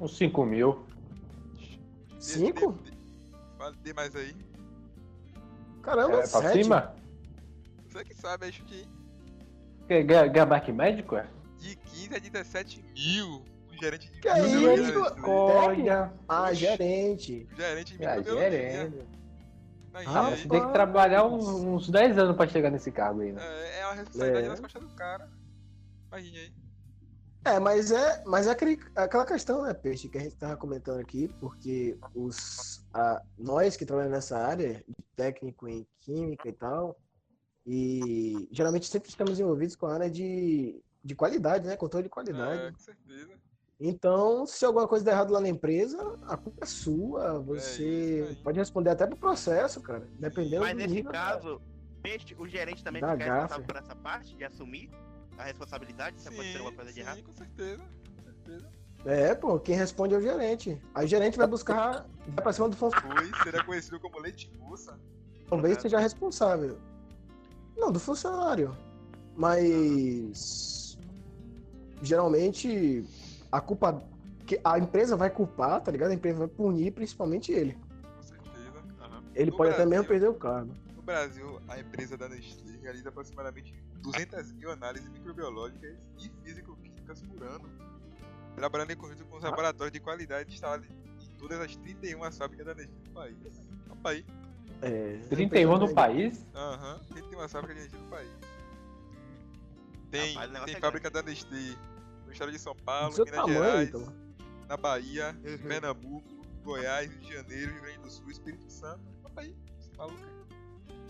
Uns 0.00 0.16
5 0.16 0.44
mil. 0.44 0.84
Dê- 2.10 2.20
Cinco? 2.20 2.78
Dê, 3.82 3.92
mais 3.94 4.14
aí. 4.16 4.34
Caramba, 5.82 6.14
É, 6.14 6.16
pra 6.16 6.26
sete. 6.26 6.62
cima? 6.64 6.94
Você 7.88 8.04
que 8.04 8.14
sabe, 8.14 8.46
aí 8.46 8.52
chute 8.52 8.88
aí. 9.88 10.46
Marque 10.46 10.72
médico, 10.72 11.16
é? 11.16 11.26
De 11.58 11.76
15 11.76 12.14
a 12.14 12.18
17 12.18 12.82
mil. 12.94 13.42
Um 13.72 13.76
gerente 13.80 14.10
de 14.10 14.20
Que 14.20 14.28
microbiologia 14.32 14.82
isso? 14.82 14.92
da 14.94 15.10
Nestlé. 15.10 15.28
Olha. 15.30 16.12
Ah, 16.28 16.52
gerente. 16.52 17.46
Gerente 17.56 17.96
de 17.96 18.04
É, 18.04 18.16
microbiologia. 18.16 18.50
gerente. 18.50 19.08
Ah. 19.94 20.30
Você 20.30 20.48
tem 20.48 20.66
que 20.66 20.72
trabalhar 20.72 21.24
uns, 21.24 21.46
uns 21.46 21.88
10 21.88 22.18
anos 22.18 22.36
pra 22.36 22.48
chegar 22.48 22.70
nesse 22.70 22.90
cargo 22.90 23.20
aí, 23.20 23.32
né? 23.32 23.40
É, 23.42 23.80
é 23.80 23.86
uma 23.86 23.94
responsabilidade 23.94 24.46
É. 24.46 24.48
nas 24.50 24.60
costas 24.60 24.82
do 24.82 24.88
cara. 24.94 25.30
Imagina 26.08 26.38
aí. 26.38 26.54
É, 27.46 27.60
mas 27.60 27.90
é, 27.92 28.22
mas 28.24 28.46
é 28.46 28.50
aquele, 28.52 28.80
aquela 28.96 29.26
questão, 29.26 29.62
né, 29.62 29.74
Peixe, 29.74 30.08
que 30.08 30.16
a 30.16 30.20
gente 30.22 30.34
tava 30.34 30.56
comentando 30.56 30.98
aqui, 30.98 31.28
porque 31.38 31.98
os, 32.14 32.82
a, 32.94 33.22
nós 33.38 33.76
que 33.76 33.84
trabalhamos 33.84 34.16
nessa 34.16 34.38
área, 34.38 34.82
de 34.88 35.04
técnico 35.14 35.68
em 35.68 35.86
química 36.00 36.48
e 36.48 36.52
tal, 36.52 36.98
e 37.66 38.48
geralmente 38.50 38.86
sempre 38.86 39.10
estamos 39.10 39.38
envolvidos 39.38 39.76
com 39.76 39.86
a 39.86 39.92
área 39.94 40.10
de, 40.10 40.82
de 41.04 41.14
qualidade, 41.14 41.66
né, 41.68 41.76
controle 41.76 42.04
de 42.04 42.08
É, 42.08 42.10
qualidade. 42.10 42.72
com 42.72 42.78
certeza. 42.78 43.38
Então, 43.80 44.46
se 44.46 44.64
alguma 44.64 44.86
coisa 44.86 45.04
der 45.04 45.12
errado 45.12 45.32
lá 45.32 45.40
na 45.40 45.48
empresa, 45.48 46.16
a 46.28 46.36
culpa 46.36 46.64
é 46.64 46.66
sua, 46.66 47.40
você 47.40 47.82
É 47.82 48.20
isso 48.20 48.28
aí. 48.30 48.36
pode 48.36 48.58
responder 48.58 48.90
até 48.90 49.06
pro 49.06 49.16
processo, 49.16 49.80
cara, 49.80 50.06
dependendo 50.18 50.62
Mas 50.62 50.72
do 50.72 50.78
nesse 50.78 50.94
nível 50.94 51.10
caso, 51.10 51.60
o 52.38 52.46
gerente 52.46 52.84
também 52.84 53.02
fica 53.02 53.16
gafe. 53.16 53.30
responsável 53.32 53.66
por 53.66 53.76
essa 53.76 53.96
parte 53.96 54.36
de 54.36 54.44
assumir 54.44 54.90
a 55.36 55.42
responsabilidade 55.44 56.20
se 56.20 56.28
acontecer 56.28 56.58
alguma 56.58 56.76
coisa 56.76 56.92
de 56.92 57.00
errado. 57.00 57.16
sim, 57.16 57.22
com 57.24 57.32
certeza. 57.32 57.82
Com 58.16 58.22
certeza. 58.22 58.68
É, 59.06 59.34
pô, 59.34 59.58
quem 59.58 59.74
responde 59.76 60.14
é 60.14 60.18
o 60.18 60.22
gerente. 60.22 60.80
Aí 60.94 61.04
o 61.04 61.08
gerente 61.08 61.36
vai 61.36 61.46
buscar, 61.46 62.06
vai 62.28 62.42
pra 62.42 62.52
cima 62.52 62.68
do 62.68 62.76
funcionário. 62.76 63.28
Foi, 63.34 63.42
será 63.42 63.64
conhecido 63.64 63.98
como 64.00 64.18
leite 64.20 64.50
moça. 64.58 64.98
talvez 65.50 65.82
seja 65.82 65.98
responsável. 65.98 66.78
Não, 67.76 67.90
do 67.90 67.98
funcionário. 67.98 68.74
Mas 69.36 70.96
geralmente 72.00 73.04
a 73.54 73.60
culpa 73.60 74.02
que 74.46 74.60
a 74.64 74.78
empresa 74.78 75.16
vai 75.16 75.30
culpar, 75.30 75.80
tá 75.80 75.90
ligado? 75.92 76.10
A 76.10 76.14
empresa 76.14 76.40
vai 76.40 76.48
punir 76.48 76.90
principalmente 76.92 77.52
ele. 77.52 77.78
Com 78.16 78.22
certeza. 78.22 78.82
Ele 79.34 79.50
No 79.52 79.56
pode 79.56 79.70
até 79.70 79.86
mesmo 79.86 80.04
Brasil- 80.04 80.08
perder 80.08 80.28
o 80.28 80.34
cargo. 80.34 80.74
No 80.96 81.02
Brasil, 81.02 81.60
a 81.68 81.78
empresa 81.78 82.16
da 82.16 82.28
Nestlé 82.28 82.76
realiza 82.82 83.08
aproximadamente 83.10 83.72
200 84.02 84.52
mil 84.52 84.70
análises 84.72 85.08
microbiológicas 85.08 85.96
e 86.18 86.30
físico-químicas 86.42 87.22
por 87.22 87.42
ano, 87.44 87.70
trabalhando 88.56 88.90
em 88.90 88.96
conjunto 88.96 89.24
com 89.26 89.36
os 89.36 89.44
Ah. 89.44 89.50
laboratórios 89.50 89.92
de 89.92 90.00
qualidade 90.00 90.52
instalados 90.52 90.86
em 90.88 91.36
todas 91.38 91.60
as 91.60 91.76
31 91.76 92.30
fábricas 92.32 92.66
da 92.66 92.74
Nestlé 92.74 92.96
no 93.06 93.12
país. 93.14 93.36
Opa 93.90 94.10
aí. 94.10 94.26
É, 94.82 95.18
31 95.30 95.78
no 95.78 95.94
país? 95.94 96.44
Aham, 96.54 97.00
31 97.12 97.48
fábricas 97.48 97.76
de 97.76 97.82
Nestlé 97.84 98.00
no 98.00 98.10
país. 98.10 98.30
Tem, 100.10 100.34
Rapaz, 100.34 100.64
tem 100.64 100.74
é 100.76 100.80
fábrica 100.80 101.10
da 101.10 101.22
Nestlé 101.22 101.74
estado 102.34 102.52
de 102.52 102.58
São 102.58 102.74
Paulo, 102.76 103.12
Minas 103.14 103.30
tamanho, 103.30 103.54
Gerais, 103.54 103.88
então. 103.88 104.12
na 104.68 104.76
Bahia, 104.76 105.36
Uhum. 105.44 105.58
Pernambuco, 105.68 106.28
Goiás, 106.62 107.10
Rio 107.10 107.20
de 107.20 107.32
Janeiro, 107.34 107.72
Rio 107.72 107.82
Grande 107.82 107.98
do 108.00 108.10
Sul, 108.10 108.30
Espírito 108.30 108.70
Santo. 108.70 109.00
Opa 109.24 109.40
aí, 109.42 109.56
você 109.78 109.90
tá 109.90 109.96
maluco? 109.98 110.22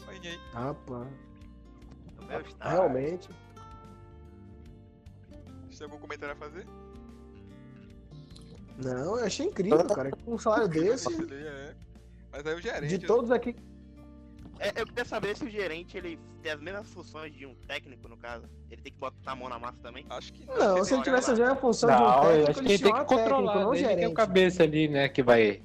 Aí, 0.09 0.19
aí. 0.29 0.39
Rapaz, 0.53 1.09
estado. 2.47 2.71
realmente. 2.71 3.29
Você 5.71 5.79
tem 5.79 5.87
algum 5.87 5.99
comentário 5.99 6.35
a 6.35 6.37
fazer? 6.39 6.67
Não, 8.83 9.19
eu 9.19 9.25
achei 9.25 9.47
incrível, 9.47 9.87
cara. 9.87 10.11
Com 10.11 10.35
um 10.35 10.39
salário 10.39 10.69
desse, 10.69 11.09
É. 11.33 11.75
Mas 12.33 12.47
aí 12.47 12.55
o 12.55 12.61
gerente. 12.61 12.99
de 12.99 13.07
todos 13.07 13.31
aqui. 13.31 13.57
É, 14.59 14.81
eu 14.81 14.87
queria 14.87 15.05
saber 15.05 15.37
se 15.37 15.45
o 15.45 15.51
gerente 15.51 15.97
ele 15.97 16.19
tem 16.43 16.53
as 16.53 16.61
mesmas 16.61 16.89
funções 16.93 17.35
de 17.35 17.45
um 17.45 17.55
técnico, 17.67 18.09
no 18.09 18.17
caso. 18.17 18.45
Ele 18.71 18.81
tem 18.81 18.93
que 18.93 18.99
botar 18.99 19.33
a 19.33 19.35
mão 19.37 19.49
na 19.49 19.59
massa 19.59 19.79
também. 19.83 20.07
Acho 20.09 20.33
que 20.33 20.47
não. 20.47 20.55
Não, 20.57 20.85
se 20.85 20.95
ele 20.95 21.03
tem 21.03 21.13
tivesse 21.13 21.31
uma- 21.31 21.37
fazendo 21.37 21.53
a 21.53 21.57
função 21.57 21.89
de 21.91 22.03
um 22.03 22.07
técnico, 22.21 22.51
acho 22.51 22.61
que 22.61 22.65
ele 22.67 22.73
ele 22.75 22.83
tem 22.83 22.93
que 22.93 22.99
técnico, 22.99 23.07
controlar, 23.23 23.55
não 23.61 23.71
né? 23.73 23.77
Ele 23.79 23.85
é 23.85 23.89
o 23.89 23.91
gerente. 23.97 24.15
cabeça 24.15 24.63
ali, 24.63 24.89
né? 24.89 25.09
Que 25.09 25.23
vai. 25.23 25.63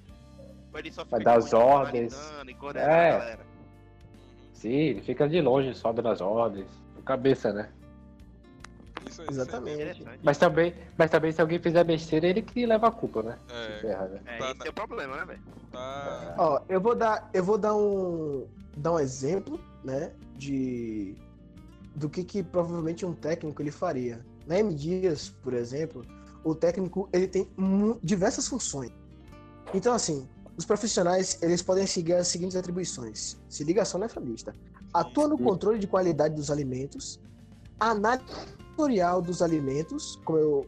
Ele 0.75 0.91
só 0.91 1.03
Vai 1.03 1.19
dar 1.21 1.37
as 1.37 1.53
ordens. 1.53 2.13
E 2.45 2.77
É. 2.77 2.81
a 3.11 3.19
galera. 3.19 3.45
Sim, 4.53 4.73
ele 4.73 5.01
fica 5.01 5.27
de 5.29 5.39
longe 5.41 5.73
só 5.75 5.91
dando 5.93 6.09
as 6.09 6.21
ordens. 6.21 6.67
O 6.97 7.01
cabeça, 7.01 7.51
né? 7.53 7.69
Isso, 9.07 9.21
isso 9.23 9.31
Exatamente. 9.31 9.75
Interessante. 9.81 10.19
Mas 10.21 10.37
também, 10.37 10.75
mas 10.97 11.09
também 11.09 11.31
se 11.31 11.41
alguém 11.41 11.59
fizer 11.59 11.83
besteira, 11.83 12.27
ele 12.27 12.41
que 12.41 12.65
leva 12.65 12.87
a 12.87 12.91
culpa, 12.91 13.23
né? 13.23 13.37
É. 13.49 13.79
Ferra, 13.81 14.05
né? 14.07 14.21
É, 14.25 14.51
esse 14.51 14.67
é 14.67 14.69
o 14.69 14.73
problema, 14.73 15.17
né, 15.17 15.25
velho? 15.25 15.39
Tá. 15.71 16.35
Ó, 16.37 16.61
eu 16.67 16.79
vou 16.81 16.95
dar, 16.95 17.29
eu 17.33 17.43
vou 17.43 17.57
dar 17.57 17.73
um, 17.75 18.47
dar 18.80 18.93
um 18.93 18.99
exemplo, 18.99 19.59
né, 19.84 20.13
de 20.38 21.15
do 21.95 22.09
que 22.09 22.23
que 22.23 22.41
provavelmente 22.41 23.05
um 23.05 23.13
técnico 23.13 23.61
ele 23.61 23.71
faria. 23.71 24.25
Na 24.47 24.57
M 24.57 24.73
Dias, 24.73 25.30
por 25.43 25.53
exemplo, 25.53 26.05
o 26.43 26.55
técnico 26.55 27.09
ele 27.11 27.27
tem 27.27 27.47
diversas 28.01 28.47
funções. 28.47 28.91
Então 29.73 29.93
assim, 29.93 30.27
os 30.57 30.65
profissionais 30.65 31.38
eles 31.41 31.61
podem 31.61 31.86
seguir 31.86 32.13
as 32.13 32.27
seguintes 32.27 32.55
atribuições: 32.55 33.38
se 33.49 33.63
ligação 33.63 33.99
nefralista, 33.99 34.53
atua 34.93 35.27
no 35.27 35.38
controle 35.38 35.77
de 35.77 35.88
qualidade 35.88 36.36
dos 36.36 36.49
alimentos, 36.49 37.19
análise 37.80 38.23
dos 39.25 39.41
alimentos, 39.41 40.17
como 40.23 40.39
eu 40.39 40.67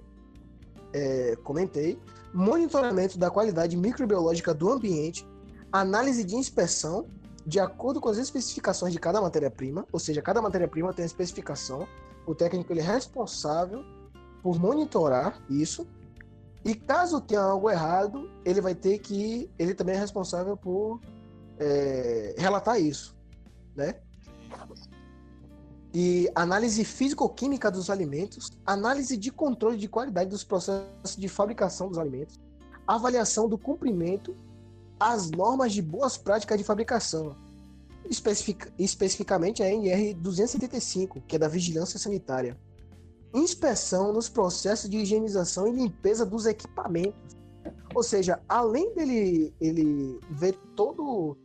é, 0.93 1.37
comentei, 1.43 1.97
monitoramento 2.33 3.17
da 3.17 3.31
qualidade 3.31 3.77
microbiológica 3.77 4.53
do 4.53 4.69
ambiente, 4.69 5.25
análise 5.71 6.25
de 6.25 6.35
inspeção 6.35 7.07
de 7.45 7.59
acordo 7.59 7.99
com 7.99 8.09
as 8.09 8.17
especificações 8.17 8.93
de 8.93 8.99
cada 8.99 9.21
matéria-prima, 9.21 9.85
ou 9.91 9.99
seja, 9.99 10.21
cada 10.21 10.41
matéria-prima 10.41 10.93
tem 10.93 11.03
a 11.03 11.05
especificação. 11.05 11.87
O 12.25 12.35
técnico 12.35 12.71
ele 12.71 12.81
é 12.81 12.83
responsável 12.83 13.83
por 14.43 14.59
monitorar 14.59 15.41
isso. 15.49 15.87
E 16.63 16.75
caso 16.75 17.19
tenha 17.19 17.41
algo 17.41 17.69
errado, 17.69 18.29
ele 18.45 18.61
vai 18.61 18.75
ter 18.75 18.99
que, 18.99 19.49
ele 19.57 19.73
também 19.73 19.95
é 19.95 19.97
responsável 19.97 20.55
por 20.55 20.99
é, 21.57 22.35
relatar 22.37 22.79
isso, 22.79 23.15
né? 23.75 23.95
E 25.93 26.29
análise 26.35 26.85
físico-química 26.85 27.69
dos 27.71 27.89
alimentos, 27.89 28.51
análise 28.65 29.17
de 29.17 29.31
controle 29.31 29.75
de 29.75 29.87
qualidade 29.87 30.29
dos 30.29 30.43
processos 30.43 31.17
de 31.17 31.27
fabricação 31.27 31.89
dos 31.89 31.97
alimentos, 31.97 32.39
avaliação 32.87 33.49
do 33.49 33.57
cumprimento 33.57 34.35
às 35.01 35.31
normas 35.31 35.73
de 35.73 35.81
boas 35.81 36.15
práticas 36.15 36.59
de 36.59 36.63
fabricação, 36.63 37.35
especific- 38.07 38.71
especificamente 38.77 39.63
a 39.63 39.67
NR 39.67 40.13
275, 40.13 41.21
que 41.21 41.37
é 41.37 41.39
da 41.39 41.47
vigilância 41.47 41.97
sanitária, 41.97 42.55
inspeção 43.33 44.13
nos 44.13 44.29
processos 44.29 44.87
de 44.87 44.97
higienização 44.97 45.67
e 45.67 45.71
limpeza 45.71 46.23
dos 46.23 46.45
equipamentos. 46.45 47.35
Ou 47.95 48.03
seja, 48.03 48.39
além 48.47 48.93
dele 48.93 49.51
ele 49.59 50.19
ver 50.29 50.55
todo 50.75 51.35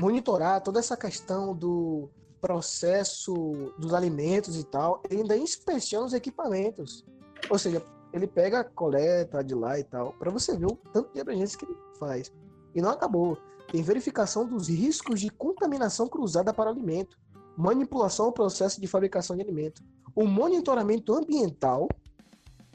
monitorar 0.00 0.60
toda 0.60 0.80
essa 0.80 0.96
questão 0.96 1.54
do 1.54 2.10
processo 2.40 3.72
dos 3.78 3.94
alimentos 3.94 4.58
e 4.58 4.64
tal, 4.64 5.00
ele 5.08 5.22
ainda 5.22 5.36
inspeciona 5.36 6.06
os 6.06 6.12
equipamentos. 6.12 7.04
Ou 7.48 7.58
seja, 7.58 7.80
ele 8.12 8.26
pega 8.26 8.60
a 8.60 8.64
coleta 8.64 9.42
de 9.44 9.54
lá 9.54 9.78
e 9.78 9.84
tal, 9.84 10.12
para 10.14 10.30
você 10.32 10.56
ver 10.56 10.66
o 10.66 10.76
tanto 10.92 11.12
de 11.12 11.20
abrangência 11.20 11.58
que 11.58 11.64
ele 11.64 11.76
faz. 11.98 12.32
E 12.76 12.82
não 12.82 12.90
acabou. 12.90 13.38
Tem 13.72 13.82
verificação 13.82 14.46
dos 14.46 14.68
riscos 14.68 15.18
de 15.18 15.30
contaminação 15.30 16.06
cruzada 16.06 16.52
para 16.52 16.70
alimento, 16.70 17.18
manipulação 17.56 18.26
ao 18.26 18.32
processo 18.32 18.80
de 18.80 18.86
fabricação 18.86 19.34
de 19.34 19.42
alimento, 19.42 19.82
o 20.14 20.26
monitoramento 20.26 21.14
ambiental, 21.14 21.88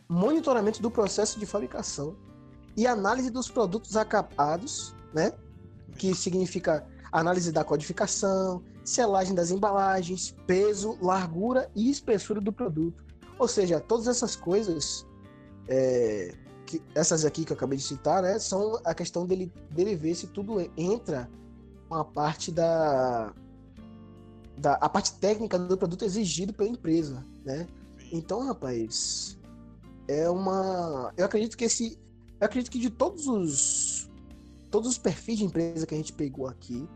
monitoramento 0.10 0.82
do 0.82 0.90
processo 0.90 1.40
de 1.40 1.46
fabricação 1.46 2.16
e 2.76 2.88
análise 2.88 3.30
dos 3.30 3.50
produtos 3.50 3.96
acapados, 3.96 4.96
né? 5.14 5.32
Que 5.98 6.16
significa 6.16 6.86
análise 7.12 7.52
da 7.52 7.64
codificação, 7.64 8.64
selagem 8.84 9.36
das 9.36 9.52
embalagens, 9.52 10.36
peso, 10.48 10.98
largura 11.00 11.70
e 11.76 11.90
espessura 11.90 12.42
do 12.42 12.52
produto. 12.52 13.04
Ou 13.38 13.48
seja, 13.48 13.80
todas 13.80 14.08
essas 14.08 14.36
coisas, 14.36 15.06
é, 15.68 16.36
que, 16.72 16.82
essas 16.96 17.26
aqui 17.26 17.44
que 17.44 17.52
eu 17.52 17.58
acabei 17.58 17.78
de 17.78 17.84
citar, 17.84 18.22
né, 18.22 18.40
são 18.40 18.80
a 18.84 18.94
questão 18.94 19.26
dele, 19.26 19.52
dele 19.70 19.96
ver 19.96 20.16
se 20.16 20.28
tudo 20.28 20.60
entra 20.78 21.30
uma 21.90 22.06
parte 22.06 22.52
da, 22.52 23.34
da 24.58 24.74
a 24.76 24.88
parte 24.88 25.14
técnica 25.16 25.60
do 25.60 25.78
produto 25.78 26.06
exigido 26.06 26.54
pela 26.54 26.70
empresa, 26.70 27.26
né? 27.44 27.68
Então, 28.12 28.46
rapaz, 28.46 29.38
é 30.08 30.30
uma. 30.30 31.14
Eu 31.18 31.26
acredito 31.26 31.58
que 31.58 31.66
esse. 31.66 32.00
Eu 32.40 32.46
acredito 32.46 32.72
que 32.72 32.80
de 32.80 32.90
todos 32.90 33.28
os. 33.28 34.10
Todos 34.70 34.90
os 34.90 34.98
perfis 34.98 35.40
de 35.40 35.44
empresa 35.44 35.86
que 35.86 35.94
a 35.94 35.98
gente 35.98 36.14
pegou 36.14 36.48
aqui, 36.48 36.88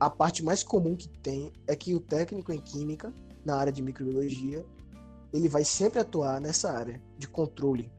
a 0.00 0.10
parte 0.10 0.42
mais 0.42 0.64
comum 0.64 0.96
que 0.96 1.08
tem 1.08 1.52
é 1.68 1.76
que 1.76 1.94
o 1.94 2.00
técnico 2.00 2.52
em 2.52 2.60
química, 2.60 3.14
na 3.44 3.54
área 3.56 3.72
de 3.72 3.80
microbiologia, 3.80 4.66
ele 5.32 5.48
vai 5.48 5.64
sempre 5.64 6.00
atuar 6.00 6.40
nessa 6.40 6.72
área 6.72 7.00
de 7.16 7.28
controle 7.28 7.92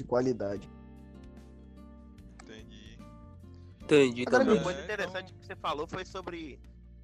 de 0.00 0.04
qualidade. 0.04 0.68
Entendi. 2.42 2.98
Entendi 3.82 4.24
Agora, 4.26 4.44
também. 4.44 4.58
Uma 4.58 4.64
coisa 4.64 4.80
então- 4.80 4.94
interessante 4.94 5.34
que 5.34 5.46
você 5.46 5.56
falou 5.56 5.86
foi 5.86 6.04
sobre 6.04 6.58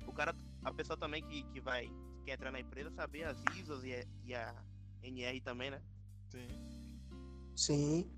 o 0.06 0.12
cara, 0.12 0.34
a 0.64 0.72
pessoa 0.72 0.96
também 0.96 1.22
que, 1.22 1.42
que 1.52 1.60
vai, 1.60 1.90
que 2.24 2.30
entra 2.30 2.50
na 2.50 2.60
empresa, 2.60 2.90
saber 2.90 3.24
as 3.24 3.36
ISOs 3.58 3.84
e 3.84 3.94
a, 3.94 4.04
e 4.24 4.34
a 4.34 4.54
NR 5.02 5.40
também, 5.40 5.70
né? 5.70 5.80
Sim. 6.30 6.48
Sim. 7.54 8.10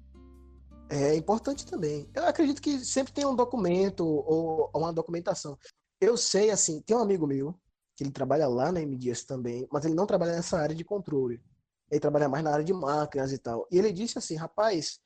É 0.90 1.14
importante 1.14 1.66
também. 1.66 2.08
Eu 2.14 2.26
acredito 2.26 2.62
que 2.62 2.78
sempre 2.84 3.12
tem 3.12 3.26
um 3.26 3.36
documento 3.36 4.06
ou 4.06 4.70
uma 4.74 4.92
documentação. 4.92 5.58
Eu 6.00 6.16
sei, 6.16 6.50
assim, 6.50 6.80
tem 6.80 6.96
um 6.96 7.00
amigo 7.00 7.26
meu 7.26 7.54
que 7.96 8.04
ele 8.04 8.10
trabalha 8.12 8.46
lá 8.46 8.70
na 8.70 8.80
MDS 8.80 9.24
também, 9.24 9.66
mas 9.72 9.84
ele 9.84 9.94
não 9.94 10.06
trabalha 10.06 10.32
nessa 10.32 10.56
área 10.56 10.74
de 10.74 10.84
controle. 10.84 11.42
Ele 11.90 12.00
trabalha 12.00 12.28
mais 12.28 12.44
na 12.44 12.52
área 12.52 12.64
de 12.64 12.72
máquinas 12.72 13.32
e 13.32 13.38
tal. 13.38 13.66
E 13.70 13.78
ele 13.78 13.92
disse 13.92 14.18
assim, 14.18 14.36
rapaz, 14.36 15.00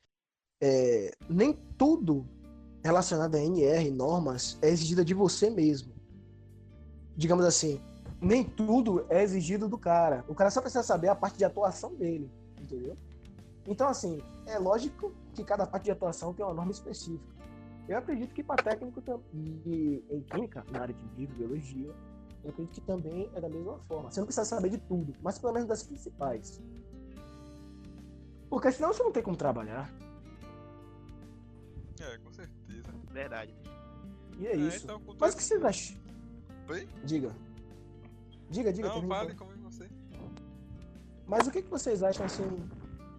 é, 0.61 1.13
nem 1.29 1.53
tudo 1.77 2.27
relacionado 2.85 3.35
a 3.35 3.41
NR, 3.41 3.91
normas, 3.91 4.59
é 4.61 4.69
exigida 4.69 5.05
de 5.05 5.15
você 5.15 5.49
mesmo. 5.49 5.93
Digamos 7.17 7.45
assim, 7.45 7.81
nem 8.21 8.45
tudo 8.45 9.07
é 9.09 9.23
exigido 9.23 9.69
do 9.69 9.79
cara. 9.79 10.25
O 10.29 10.35
cara 10.35 10.51
só 10.51 10.61
precisa 10.61 10.83
saber 10.83 11.09
a 11.09 11.15
parte 11.15 11.39
de 11.39 11.45
atuação 11.45 11.95
dele, 11.95 12.31
entendeu? 12.61 12.97
Então, 13.67 13.89
assim, 13.89 14.21
é 14.47 14.59
lógico 14.59 15.13
que 15.35 15.45
cada 15.45 15.67
parte 15.67 15.85
de 15.85 15.91
atuação 15.93 16.35
tem 16.35 16.45
uma 16.45 16.55
norma 16.55 16.73
específica. 16.73 17.33
Eu 17.89 17.99
acredito 17.99 18.33
que 18.33 18.43
para 18.43 18.63
técnico 18.63 19.03
de, 19.33 20.05
em 20.11 20.21
química, 20.23 20.65
na 20.71 20.83
área 20.83 20.95
de 20.95 21.21
microbiologia, 21.21 21.93
eu 22.45 22.51
acredito 22.51 22.75
que 22.75 22.81
também 22.81 23.31
é 23.35 23.41
da 23.41 23.49
mesma 23.49 23.79
forma. 23.81 24.11
Você 24.11 24.21
não 24.21 24.27
precisa 24.27 24.45
saber 24.45 24.71
de 24.71 24.79
tudo, 24.79 25.15
mas 25.23 25.39
pelo 25.39 25.53
menos 25.53 25.69
das 25.69 25.83
principais. 25.83 26.61
Porque 28.51 28.71
senão 28.73 28.93
você 28.93 29.03
não 29.03 29.13
tem 29.13 29.23
como 29.23 29.37
trabalhar. 29.37 29.93
É, 32.01 32.19
com 32.19 32.33
certeza. 32.33 32.93
Verdade. 33.11 33.55
E 34.39 34.47
é 34.47 34.57
isso. 34.57 34.85
então, 34.85 35.01
Mas 35.19 35.35
o 35.35 35.37
que 35.37 35.43
vocês 35.43 35.65
acham? 35.65 35.97
Oi? 36.69 36.89
Diga. 37.05 37.35
Diga, 38.51 38.73
diga. 38.73 38.89
Não, 38.89 39.07
fale 39.07 39.33
então. 39.33 39.47
como 39.47 39.71
você. 39.71 39.89
Mas 41.27 41.47
o 41.47 41.51
que, 41.51 41.63
que 41.63 41.71
vocês 41.71 42.03
acham, 42.03 42.27
assim, 42.27 42.45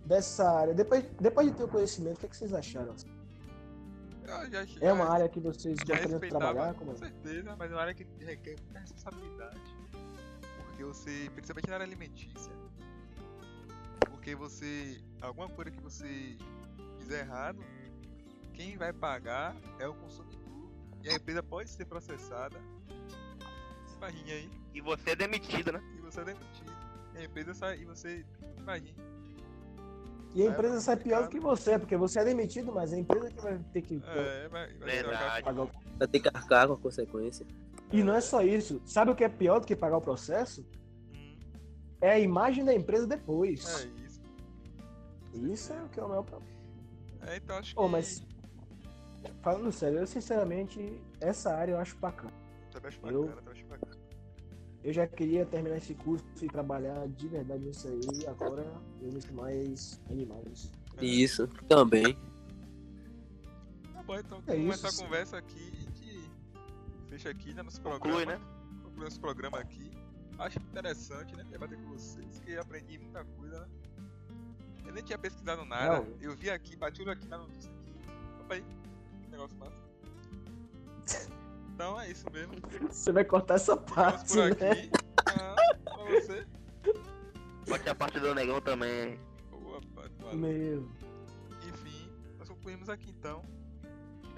dessa 0.05 0.47
área? 0.49 0.73
Depois, 0.73 1.05
depois 1.19 1.47
de 1.47 1.55
ter 1.55 1.63
o 1.63 1.67
conhecimento, 1.67 2.17
o 2.17 2.19
que, 2.19 2.27
que 2.27 2.37
vocês 2.37 2.53
acharam? 2.53 2.87
Eu 2.87 2.93
já, 4.25 4.65
É 4.81 4.93
uma 4.93 5.09
área 5.09 5.29
que 5.29 5.39
vocês 5.39 5.77
já 5.77 5.85
gostariam 5.85 6.05
de 6.05 6.11
respeitava, 6.11 6.45
trabalhar? 6.45 6.73
Como... 6.75 6.91
com 6.91 6.97
certeza, 6.97 7.55
mas 7.55 7.71
é 7.71 7.75
uma 7.75 7.81
área 7.81 7.93
que 7.93 8.07
requer 8.19 8.55
muita 8.61 8.79
responsabilidade. 8.79 9.59
Porque 10.67 10.83
você, 10.83 11.29
principalmente 11.33 11.67
na 11.69 11.75
área 11.75 11.85
alimentícia, 11.85 12.51
porque 14.09 14.35
você, 14.35 15.01
alguma 15.21 15.49
coisa 15.49 15.71
que 15.71 15.81
você 15.81 16.37
fizer 16.97 17.19
errado, 17.19 17.59
quem 18.53 18.77
vai 18.77 18.93
pagar 18.93 19.55
é 19.79 19.87
o 19.87 19.93
consumidor. 19.93 20.71
E 21.03 21.09
a 21.09 21.15
empresa 21.15 21.43
pode 21.43 21.69
ser 21.69 21.85
processada. 21.85 22.57
Imagine 23.97 24.31
aí, 24.31 24.51
E 24.73 24.81
você 24.81 25.11
é 25.11 25.15
demitido, 25.15 25.71
né? 25.71 25.81
e 25.97 26.01
você 26.01 26.21
é 26.21 26.25
demitido. 26.25 26.71
E 27.13 27.17
a 27.17 27.23
empresa 27.25 27.53
sai, 27.53 27.79
e 27.79 27.85
você, 27.85 28.25
imagine. 28.57 28.95
E 30.35 30.41
a 30.41 30.45
É, 30.45 30.47
empresa 30.49 30.73
mas 30.75 30.83
sai 30.83 30.97
pior 30.97 31.23
do 31.23 31.29
que 31.29 31.39
você, 31.39 31.77
porque 31.77 31.95
você 31.95 32.19
é 32.19 32.25
demitido, 32.25 32.71
mas 32.73 32.91
é 32.91 32.95
a 32.95 32.99
empresa 32.99 33.29
que 33.31 33.41
vai 33.41 33.59
ter 33.71 33.81
que 33.81 34.01
É, 34.03 34.47
vai, 34.47 34.67
vai 34.67 34.89
ser 34.89 35.03
Verdade. 35.03 35.43
pagar 35.43 35.63
o... 35.63 35.69
Vai 35.99 36.07
ter 36.07 36.19
que 36.19 36.27
arcar 36.33 36.67
com 36.67 36.73
a 36.73 36.77
consequência. 36.77 37.45
E 37.91 38.03
não 38.03 38.15
é 38.15 38.21
só 38.21 38.41
isso. 38.41 38.81
Sabe 38.85 39.11
o 39.11 39.15
que 39.15 39.23
é 39.23 39.29
pior 39.29 39.59
do 39.59 39.67
que 39.67 39.75
pagar 39.75 39.97
o 39.97 40.01
processo? 40.01 40.65
Hum, 41.13 41.35
É 42.01 42.11
a 42.13 42.19
imagem 42.19 42.65
da 42.65 42.73
empresa 42.73 43.05
depois. 43.05 43.63
É 43.83 43.87
isso. 44.05 44.21
Isso 45.33 45.73
é 45.73 45.83
o 45.83 45.89
que 45.89 45.99
é 45.99 46.03
o 46.03 46.09
maior 46.09 46.23
problema. 46.23 46.51
É, 47.27 47.37
então 47.37 47.57
acho 47.57 47.73
que. 47.75 47.79
Ô, 47.79 47.87
mas 47.87 48.23
falando 49.41 49.71
sério, 49.71 49.99
eu 49.99 50.07
sinceramente, 50.07 50.99
essa 51.21 51.53
área 51.55 51.73
eu 51.73 51.77
acho 51.77 51.95
bacana. 51.97 52.33
Também 52.71 52.87
acho 52.89 52.99
eu- 53.07 53.23
bacana, 53.25 53.41
também 53.41 53.53
acho 53.61 53.65
bacana. 53.69 53.97
Eu 54.83 54.91
já 54.91 55.07
queria 55.07 55.45
terminar 55.45 55.77
esse 55.77 55.93
curso 55.95 56.25
e 56.41 56.47
trabalhar 56.47 57.07
de 57.07 57.27
verdade 57.29 57.63
nisso 57.63 57.87
aí. 57.87 58.27
Agora 58.27 58.65
eu 59.01 59.11
me 59.13 59.21
sinto 59.21 59.33
mais 59.33 60.01
animado 60.09 60.49
nisso. 60.49 60.71
É. 60.97 61.05
Isso, 61.05 61.47
também. 61.69 62.17
Tá 63.93 64.03
bom, 64.03 64.19
então 64.19 64.43
É 64.47 64.55
começar 64.57 64.89
isso, 64.89 65.01
a 65.01 65.05
conversa 65.05 65.37
aqui 65.37 65.71
e 65.73 65.85
que 65.93 66.31
fecha 67.07 67.29
aqui 67.29 67.53
né, 67.53 67.63
nosso 67.63 67.81
Conclui, 67.81 68.25
programa. 68.25 68.37
né? 68.37 68.45
Conclui 68.83 69.05
nosso 69.05 69.19
programa 69.21 69.59
aqui. 69.59 69.89
Acho 70.37 70.59
interessante, 70.59 71.35
né? 71.35 71.45
Debater 71.49 71.77
com 71.77 71.89
vocês, 71.91 72.39
que 72.39 72.51
eu 72.51 72.61
aprendi 72.61 72.97
muita 72.97 73.23
coisa, 73.23 73.61
né? 73.61 73.67
Eu 74.85 74.93
nem 74.93 75.03
tinha 75.03 75.17
pesquisado 75.17 75.63
nada. 75.63 76.01
Não. 76.01 76.07
Eu 76.19 76.35
vi 76.35 76.49
aqui, 76.49 76.75
bati 76.75 77.01
olho 77.01 77.11
aqui 77.11 77.27
na 77.29 77.37
notícia 77.37 77.71
aqui. 77.71 77.93
Opa 78.41 78.55
aí, 78.55 78.65
que 79.21 79.29
negócio 79.29 79.57
massa. 79.57 79.77
Então 81.73 81.99
é 81.99 82.11
isso 82.11 82.25
mesmo. 82.31 82.53
Você 82.89 83.11
vai 83.11 83.25
cortar 83.25 83.55
essa 83.55 83.75
Ficamos 83.75 83.93
parte, 83.95 84.33
por 84.33 84.55
né? 84.61 84.71
aqui. 84.71 84.89
Ah, 85.27 85.55
pra 85.83 86.03
você. 86.05 86.45
Só 87.65 87.77
que 87.79 87.89
a 87.89 87.95
parte 87.95 88.19
do 88.19 88.35
negão 88.35 88.61
também. 88.61 89.19
Boa, 89.49 89.79
Pato, 89.95 90.11
valeu. 90.21 90.37
Meu. 90.37 90.89
Enfim, 91.67 92.09
nós 92.37 92.47
concluímos 92.49 92.89
aqui 92.89 93.09
então. 93.09 93.41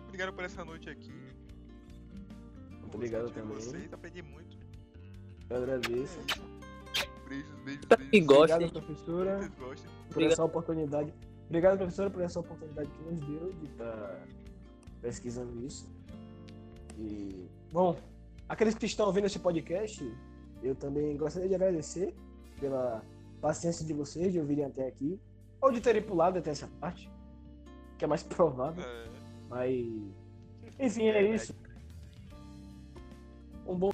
Obrigado 0.08 0.34
por 0.34 0.44
essa 0.46 0.64
noite 0.64 0.90
aqui. 0.90 1.12
Muito 2.70 2.96
obrigado 2.96 3.30
também. 3.32 3.56
Vocês, 3.56 3.92
aprendi 3.92 4.22
muito. 4.22 4.58
Eu 5.50 5.58
agradeço. 5.58 6.20
Beijos, 7.28 7.50
beijos, 7.66 7.86
que 7.86 7.96
beijos. 7.98 8.28
gostem. 8.28 8.56
Obrigado, 8.68 8.72
professora, 8.86 9.38
Vocês 9.38 9.52
gostem. 9.60 9.92
por 10.14 10.24
essa 10.24 10.44
oportunidade. 10.44 11.14
Obrigado, 11.48 11.78
professora, 11.78 12.10
por 12.10 12.22
essa 12.22 12.40
oportunidade 12.40 12.90
que 12.90 13.04
nos 13.04 13.20
deu 13.20 13.54
de 13.54 13.66
estar 13.66 14.28
pesquisando 15.02 15.66
isso. 15.66 15.94
E, 16.98 17.48
bom, 17.72 17.96
aqueles 18.48 18.76
que 18.76 18.86
estão 18.86 19.08
ouvindo 19.08 19.26
esse 19.26 19.40
podcast, 19.40 20.04
eu 20.64 20.76
também 20.76 21.16
gostaria 21.18 21.50
de 21.50 21.56
agradecer 21.56 22.14
pela 22.60 23.04
paciência 23.42 23.86
de 23.86 23.94
vocês 23.94 24.32
de 24.32 24.40
ouvirem 24.40 24.66
até 24.66 24.88
aqui, 24.88 25.20
ou 25.62 25.72
de 25.72 25.82
terem 25.82 26.02
pulado 26.02 26.40
até 26.40 26.52
essa 26.52 26.68
parte, 26.80 27.10
que 27.98 28.06
é 28.06 28.08
mais 28.08 28.24
provável. 28.24 28.84
É, 28.84 29.08
Mas, 29.50 29.86
enfim, 30.80 31.08
é 31.08 31.36
isso. 31.36 31.54
Um 33.68 33.76
bom 33.76 33.80